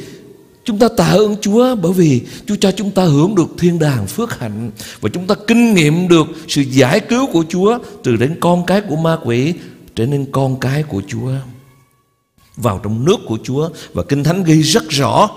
[0.65, 4.08] Chúng ta tạ ơn Chúa, bởi vì Chúa cho chúng ta hưởng được thiên đàng
[4.08, 4.71] phước hạnh
[5.02, 8.82] và chúng ta kinh nghiệm được sự giải cứu của Chúa từ đến con cái
[8.82, 9.54] của ma quỷ
[9.95, 11.32] trở nên con cái của Chúa,
[12.56, 15.30] vào trong nước của Chúa và Kinh Thánh ghi rất rõ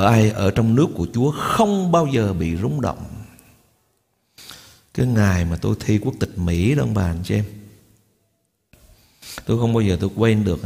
[0.00, 0.30] ở ai?
[0.30, 3.04] Ở trong nước của Chúa không bao giờ bị rung động.
[4.94, 7.44] Cái ngày mà tôi thi quốc tịch Mỹ đó, ông bà, anh chị em,
[9.44, 10.60] tôi không bao giờ tôi quên được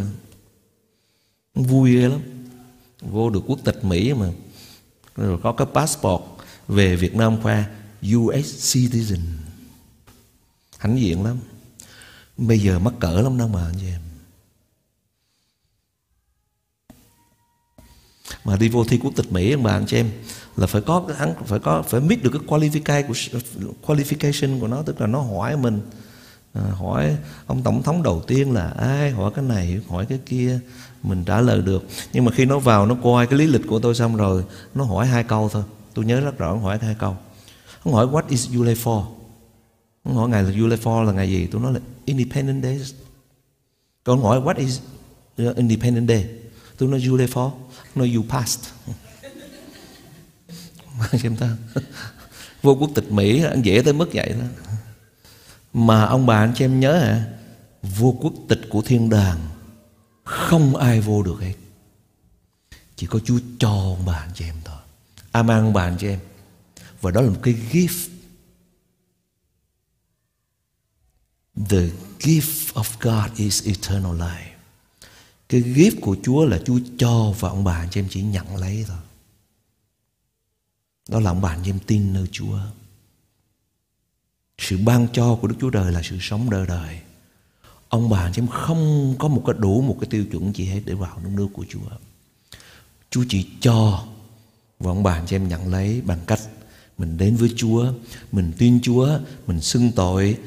[1.55, 2.21] vui ghê lắm.
[3.01, 4.33] Vô được quốc tịch Mỹ mà.
[5.17, 6.23] Rồi có cái passport
[6.69, 7.71] về Việt Nam khoa
[8.17, 9.21] US citizen.
[10.79, 11.39] Hãnh diện lắm.
[12.37, 14.01] Bây giờ mắc cỡ lắm đâu mà anh chị em.
[18.45, 20.11] Mà đi vô thi quốc tịch Mỹ mà anh chị em
[20.57, 24.69] là phải có cái hắn phải có phải biết được cái qualification của qualification của
[24.69, 25.81] nó tức là nó hỏi mình
[26.53, 30.61] à, hỏi ông tổng thống đầu tiên là ai hỏi cái này hỏi cái kia?
[31.03, 31.87] Mình trả lời được.
[32.13, 34.85] Nhưng mà khi nó vào nó coi cái lý lịch của tôi xong rồi nó
[34.85, 35.63] hỏi hai câu thôi.
[35.95, 37.17] Tôi nhớ rất rõ nó hỏi hai câu.
[37.85, 39.05] Nó hỏi what is July for?
[40.05, 41.47] Nó hỏi ngày là July for là ngày gì?
[41.47, 42.81] Tôi nói là Independent Day.
[44.05, 44.81] Còn hỏi what is
[45.43, 46.27] uh, Independent Day?
[46.79, 47.51] Tôi nói July for.
[47.95, 48.61] No you passed
[51.23, 51.57] xem ta.
[52.63, 54.47] Vô quốc tịch Mỹ, anh dễ tới mức vậy đó.
[55.73, 57.25] Mà ông bà anh chị em nhớ hả?
[57.83, 59.39] Vô quốc tịch của thiên đàng,
[60.25, 61.55] không ai vô được hết.
[62.97, 64.77] Chỉ có Chúa cho ông bà anh chị em thôi.
[65.33, 66.19] Amen, ông bà anh chị em.
[67.01, 68.09] Và đó là một cái gift.
[71.69, 71.89] The
[72.21, 74.54] gift of God is eternal life
[75.55, 78.57] cái gift của Chúa là Chúa cho và ông bà anh chị em chỉ nhận
[78.57, 78.97] lấy thôi.
[81.09, 82.59] Đó là ông bà anh chị em tin nơi Chúa.
[84.59, 86.99] Sự ban cho của Đức Chúa Trời là sự sống đời đời.
[87.89, 90.65] Ông bà anh chị em không có một cái đủ một cái tiêu chuẩn gì
[90.65, 91.89] hết để vào nước nước của Chúa.
[93.11, 94.07] Chúa chỉ cho
[94.79, 96.41] và ông bà anh chị em nhận lấy bằng cách
[96.99, 97.93] mình đến với Chúa,
[98.33, 100.39] mình tin Chúa, mình xưng tội,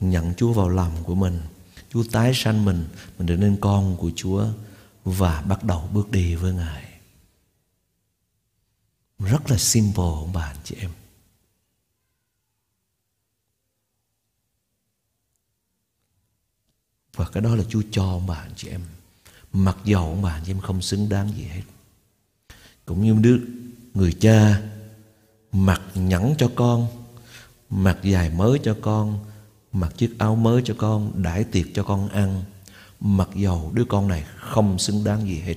[0.00, 1.40] nhận Chúa vào lòng của mình
[1.96, 2.84] Chúa tái sanh mình
[3.18, 4.46] Mình trở nên con của Chúa
[5.04, 7.00] Và bắt đầu bước đi với Ngài.
[9.18, 10.90] Rất là simple, ông bà, anh chị em.
[17.14, 18.80] Và cái đó là Chúa cho ông bà, anh chị em.
[19.52, 21.62] Mặc dầu ông bà, anh chị em không xứng đáng gì hết.
[22.84, 23.38] Cũng như đứa
[23.94, 24.62] người cha,
[25.52, 26.88] mặc nhẫn cho con,
[27.70, 29.25] mặc dài mới cho con
[29.80, 32.44] mặc chiếc áo mới cho con, đãi tiệc cho con ăn.
[33.00, 35.56] Mặc dầu đứa con này không xứng đáng gì hết.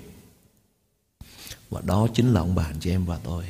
[1.70, 3.46] Và đó chính là ông bà anh chị em và tôi.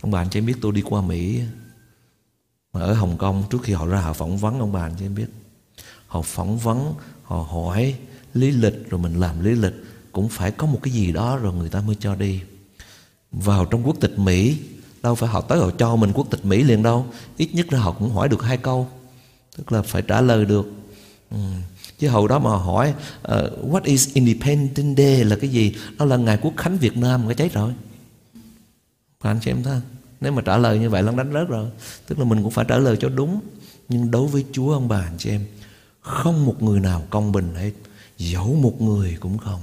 [0.00, 1.42] Ông bà anh chị em biết tôi đi qua mỹ.
[2.72, 5.04] Mà ở hồng kông, trước khi họ ra, họ phỏng vấn ông bà anh chị
[5.04, 5.28] em biết.
[6.06, 7.98] Họ phỏng vấn, họ hỏi
[8.34, 9.74] lý lịch, rồi mình làm lý lịch.
[10.12, 12.42] Cũng phải có một cái gì đó rồi người ta mới cho đi.
[13.32, 14.58] Vào trong quốc tịch Mỹ
[15.02, 17.06] đâu phải họ tới họ cho mình quốc tịch Mỹ liền đâu.
[17.36, 18.88] Ít nhất là họ cũng hỏi được hai câu.
[19.56, 20.72] Tức là phải trả lời được.
[21.30, 21.38] Ừ.
[21.98, 23.34] chứ hầu đó mà hỏi uh,
[23.72, 25.24] what is Independence Day?
[25.24, 25.76] là cái gì?
[25.98, 27.72] Đó là ngày quốc khánh Việt Nam cái chết rồi.
[29.20, 29.80] Và anh chị em ta
[30.20, 31.68] nếu mà trả lời như vậy là đánh rớt rồi.
[32.06, 33.40] Tức là mình cũng phải trả lời cho đúng.
[33.88, 35.46] Nhưng đối với Chúa ông bà anh chị em
[36.00, 37.72] không một người nào công bình hết.
[38.18, 39.60] Dẫu một người cũng không.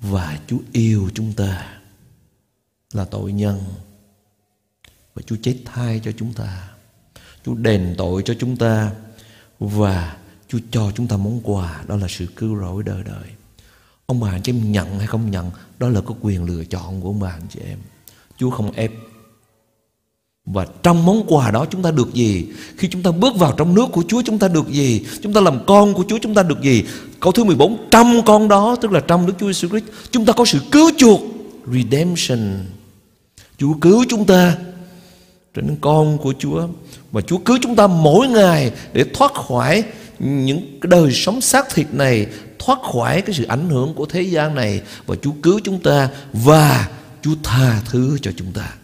[0.00, 1.66] Và Chúa yêu chúng ta
[2.92, 3.64] là tội nhân
[5.18, 6.68] và Chúa chết thay cho chúng ta.
[7.44, 8.90] Chúa đền tội cho chúng ta.
[9.58, 10.16] Và
[10.48, 13.28] Chúa cho chúng ta món quà, đó là sự cứu rỗi đời đời.
[14.06, 17.00] Ông bà anh chị em nhận hay không nhận, đó là có quyền lựa chọn
[17.00, 17.78] của ông bà anh chị em.
[18.36, 18.92] Chúa không ép.
[20.44, 22.46] Và trong món quà đó chúng ta được gì?
[22.76, 25.06] Khi chúng ta bước vào trong nước của Chúa, chúng ta được gì?
[25.22, 26.84] Chúng ta làm con của Chúa, chúng ta được gì?
[27.20, 30.32] Câu thứ 14 Trong con đó, tức là trong Đức Chúa Jesus Christ, Chúng ta
[30.32, 31.20] có sự cứu chuộc,
[31.72, 32.64] Redemption.
[33.58, 34.56] Chúa cứu chúng ta
[35.54, 36.68] trở nên con của Chúa.
[37.12, 39.84] Và Chúa cứu chúng ta mỗi ngày để thoát khỏi
[40.18, 42.26] những cái đời sống xác thịt này,
[42.58, 44.80] thoát khỏi cái sự ảnh hưởng của thế gian này.
[45.06, 46.88] Và Chúa cứu chúng ta và
[47.22, 48.74] Chúa tha thứ cho chúng ta.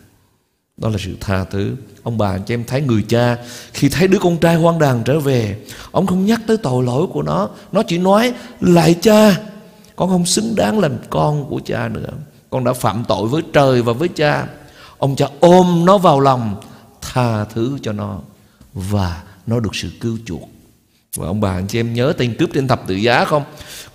[0.77, 1.77] Đó là sự tha thứ.
[2.03, 3.37] Ông bà cho em thấy người cha,
[3.73, 5.57] Khi thấy đứa con trai hoang đàn trở về,
[5.91, 7.49] Ông không nhắc tới tội lỗi của nó.
[7.73, 9.37] Nó chỉ nói lại cha,
[9.97, 12.11] Con không xứng đáng làm con của cha nữa.
[12.51, 14.47] Con đã phạm tội với trời và với cha.
[15.05, 16.61] Ông cha ôm nó vào lòng,
[17.01, 18.19] Tha thứ cho nó,
[18.75, 20.49] Và nó được sự cứu chuộc.
[21.17, 23.43] Và ông bà anh chị em nhớ tên cướp trên thập tự giá không?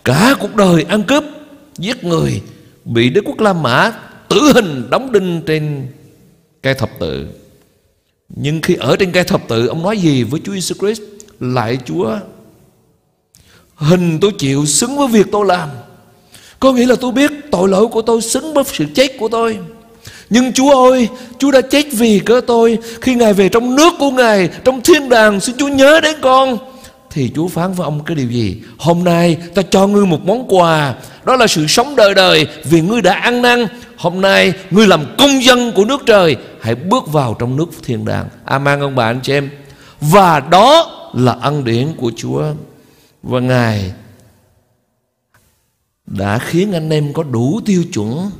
[0.04, 1.24] Cả cuộc đời ăn cướp,
[1.78, 2.42] Giết người,
[2.86, 3.92] Bị đế quốc La Mã
[4.28, 5.88] tử hình đóng đinh trên
[6.64, 7.28] cây thập tự.
[8.30, 11.02] Nhưng khi ở trên cây thập tự, ông nói gì với Chúa Jesus Christ?
[11.40, 12.18] Lại Chúa,
[13.76, 15.70] hình tôi chịu xứng với việc tôi làm.
[16.60, 19.60] Có nghĩa là tôi biết tội lỗi của tôi xứng với sự chết của tôi
[20.30, 22.78] nhưng Chúa ơi, Chúa đã chết vì cớ tôi.
[23.02, 26.58] Khi Ngài về trong nước của Ngài, Trong thiên đàng, xin Chúa nhớ đến con.
[27.10, 28.58] Thì Chúa phán với ông cái điều gì?
[28.78, 30.96] Hôm nay ta cho ngươi một món quà.
[31.26, 33.68] Đó là sự sống đời đời Vì ngươi đã ăn năn.
[33.98, 36.38] Hôm nay ngươi làm công dân của nước trời.
[36.62, 38.28] Hãy bước vào trong nước thiên đàng.
[38.46, 39.50] Amen, ông bà, anh chị em.
[40.02, 42.44] Và đó là ân điển của Chúa.
[43.24, 43.92] Và Ngài
[46.06, 48.32] Đã khiến anh em có đủ tiêu chuẩn.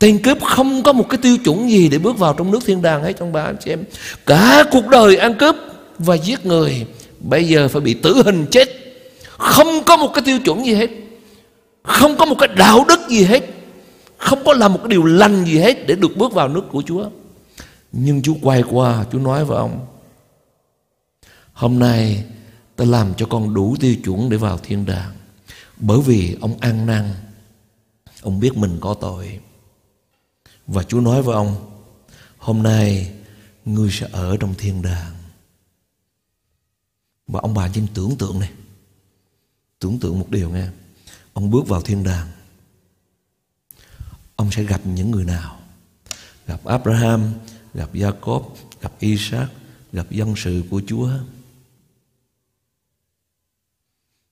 [0.00, 2.82] Tên cướp không có một cái tiêu chuẩn gì Để bước vào trong nước thiên
[2.82, 3.84] đàng hết, trong bà anh chị em.
[4.26, 5.56] Cả cuộc đời ăn cướp
[5.98, 6.86] Và giết người,
[7.20, 8.68] Bây giờ phải bị tử hình chết.
[9.38, 10.90] Không có một cái tiêu chuẩn gì hết.
[11.82, 13.42] Không có một cái đạo đức gì hết.
[14.16, 16.82] Không có làm một cái điều lành gì hết để được bước vào nước của
[16.86, 17.08] Chúa.
[17.92, 19.86] Nhưng Chúa quay qua, Chúa nói với ông,
[21.52, 22.24] Hôm nay
[22.76, 25.10] ta làm cho con đủ tiêu chuẩn để vào thiên đàng.
[25.76, 27.10] Bởi vì ông ăn năn,
[28.22, 29.38] Ông biết mình có tội.
[30.72, 31.66] Và Chúa nói với ông,
[32.38, 33.14] Hôm nay
[33.64, 35.12] ngươi sẽ ở trong thiên đàng.
[37.26, 38.52] Và ông bà chỉ tưởng tượng này,
[39.78, 40.68] Tưởng tượng một điều nghe.
[41.32, 42.28] Ông bước vào thiên đàng.
[44.36, 45.60] Ông sẽ gặp những người nào?
[46.46, 47.32] Gặp Abraham,
[47.74, 48.50] gặp Jacob,
[48.80, 49.48] gặp Isaac,
[49.92, 51.10] gặp dân sự của Chúa.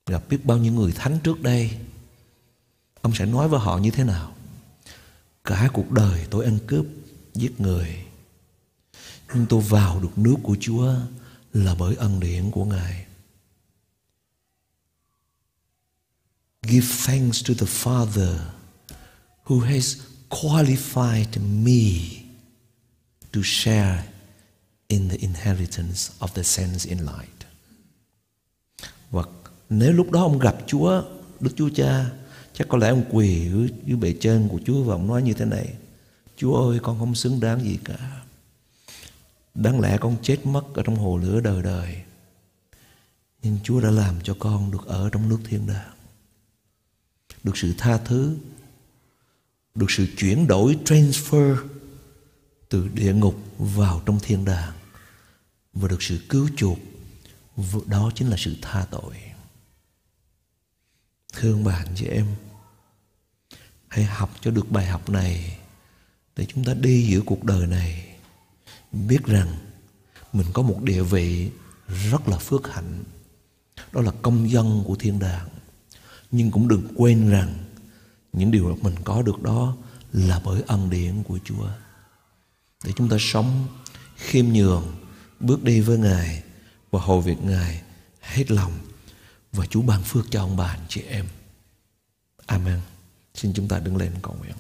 [0.07, 1.78] Gặp biết bao nhiêu người thánh trước đây?
[3.01, 4.34] Ông sẽ nói với họ như thế nào?
[5.49, 6.86] Cả cuộc đời tôi ăn cướp
[7.34, 7.96] giết người
[9.34, 10.94] nhưng tôi vào được nước của Chúa
[11.53, 13.07] là bởi ân điển của Ngài
[16.62, 18.38] Give thanks to the Father
[19.44, 19.96] who has
[20.28, 22.22] qualified me
[23.32, 24.05] to share
[24.88, 27.46] in the inheritance of the saints in light.
[29.11, 29.22] Và
[29.70, 31.03] nếu lúc đó ông gặp Chúa,
[31.40, 32.11] Đức Chúa Cha,
[32.59, 35.32] chắc có lẽ ông quỳ dưới, dưới bề trên của Chúa và ông nói như
[35.32, 35.74] thế này.
[36.36, 38.22] Chúa ơi con không xứng đáng gì cả.
[39.54, 42.02] Đáng lẽ con chết mất ở trong hồ lửa đời đời.
[43.42, 45.92] Nhưng Chúa đã làm cho con được ở trong nước thiên đàng.
[47.44, 48.36] Được sự tha thứ
[49.74, 51.56] được sự chuyển đổi transfer
[52.68, 54.72] từ địa ngục vào trong thiên đàng
[55.72, 56.78] và được sự cứu chuộc
[57.86, 59.14] đó chính là sự tha tội
[61.32, 62.26] thương bạn chị em
[63.89, 65.59] hãy học cho được bài học này
[66.36, 68.16] để chúng ta đi giữa cuộc đời này
[68.93, 69.57] biết rằng
[70.32, 71.51] mình có một địa vị
[72.11, 73.05] rất là phước hạnh
[73.93, 75.49] đó là công dân của thiên đàng
[76.30, 77.55] nhưng cũng đừng quên rằng
[78.32, 79.76] những điều mình có được đó
[80.12, 81.68] là bởi ân điển của Chúa
[82.84, 83.66] để chúng ta sống
[84.16, 84.97] khiêm nhường,
[85.41, 86.43] bước đi với Ngài
[86.91, 87.82] và hầu việc Ngài
[88.20, 88.72] hết lòng
[89.53, 91.26] và Chúa ban phước cho ông bà, anh chị em.
[92.47, 92.80] Amen.
[93.39, 94.55] Xin chúng ta đứng lên cầu nguyện.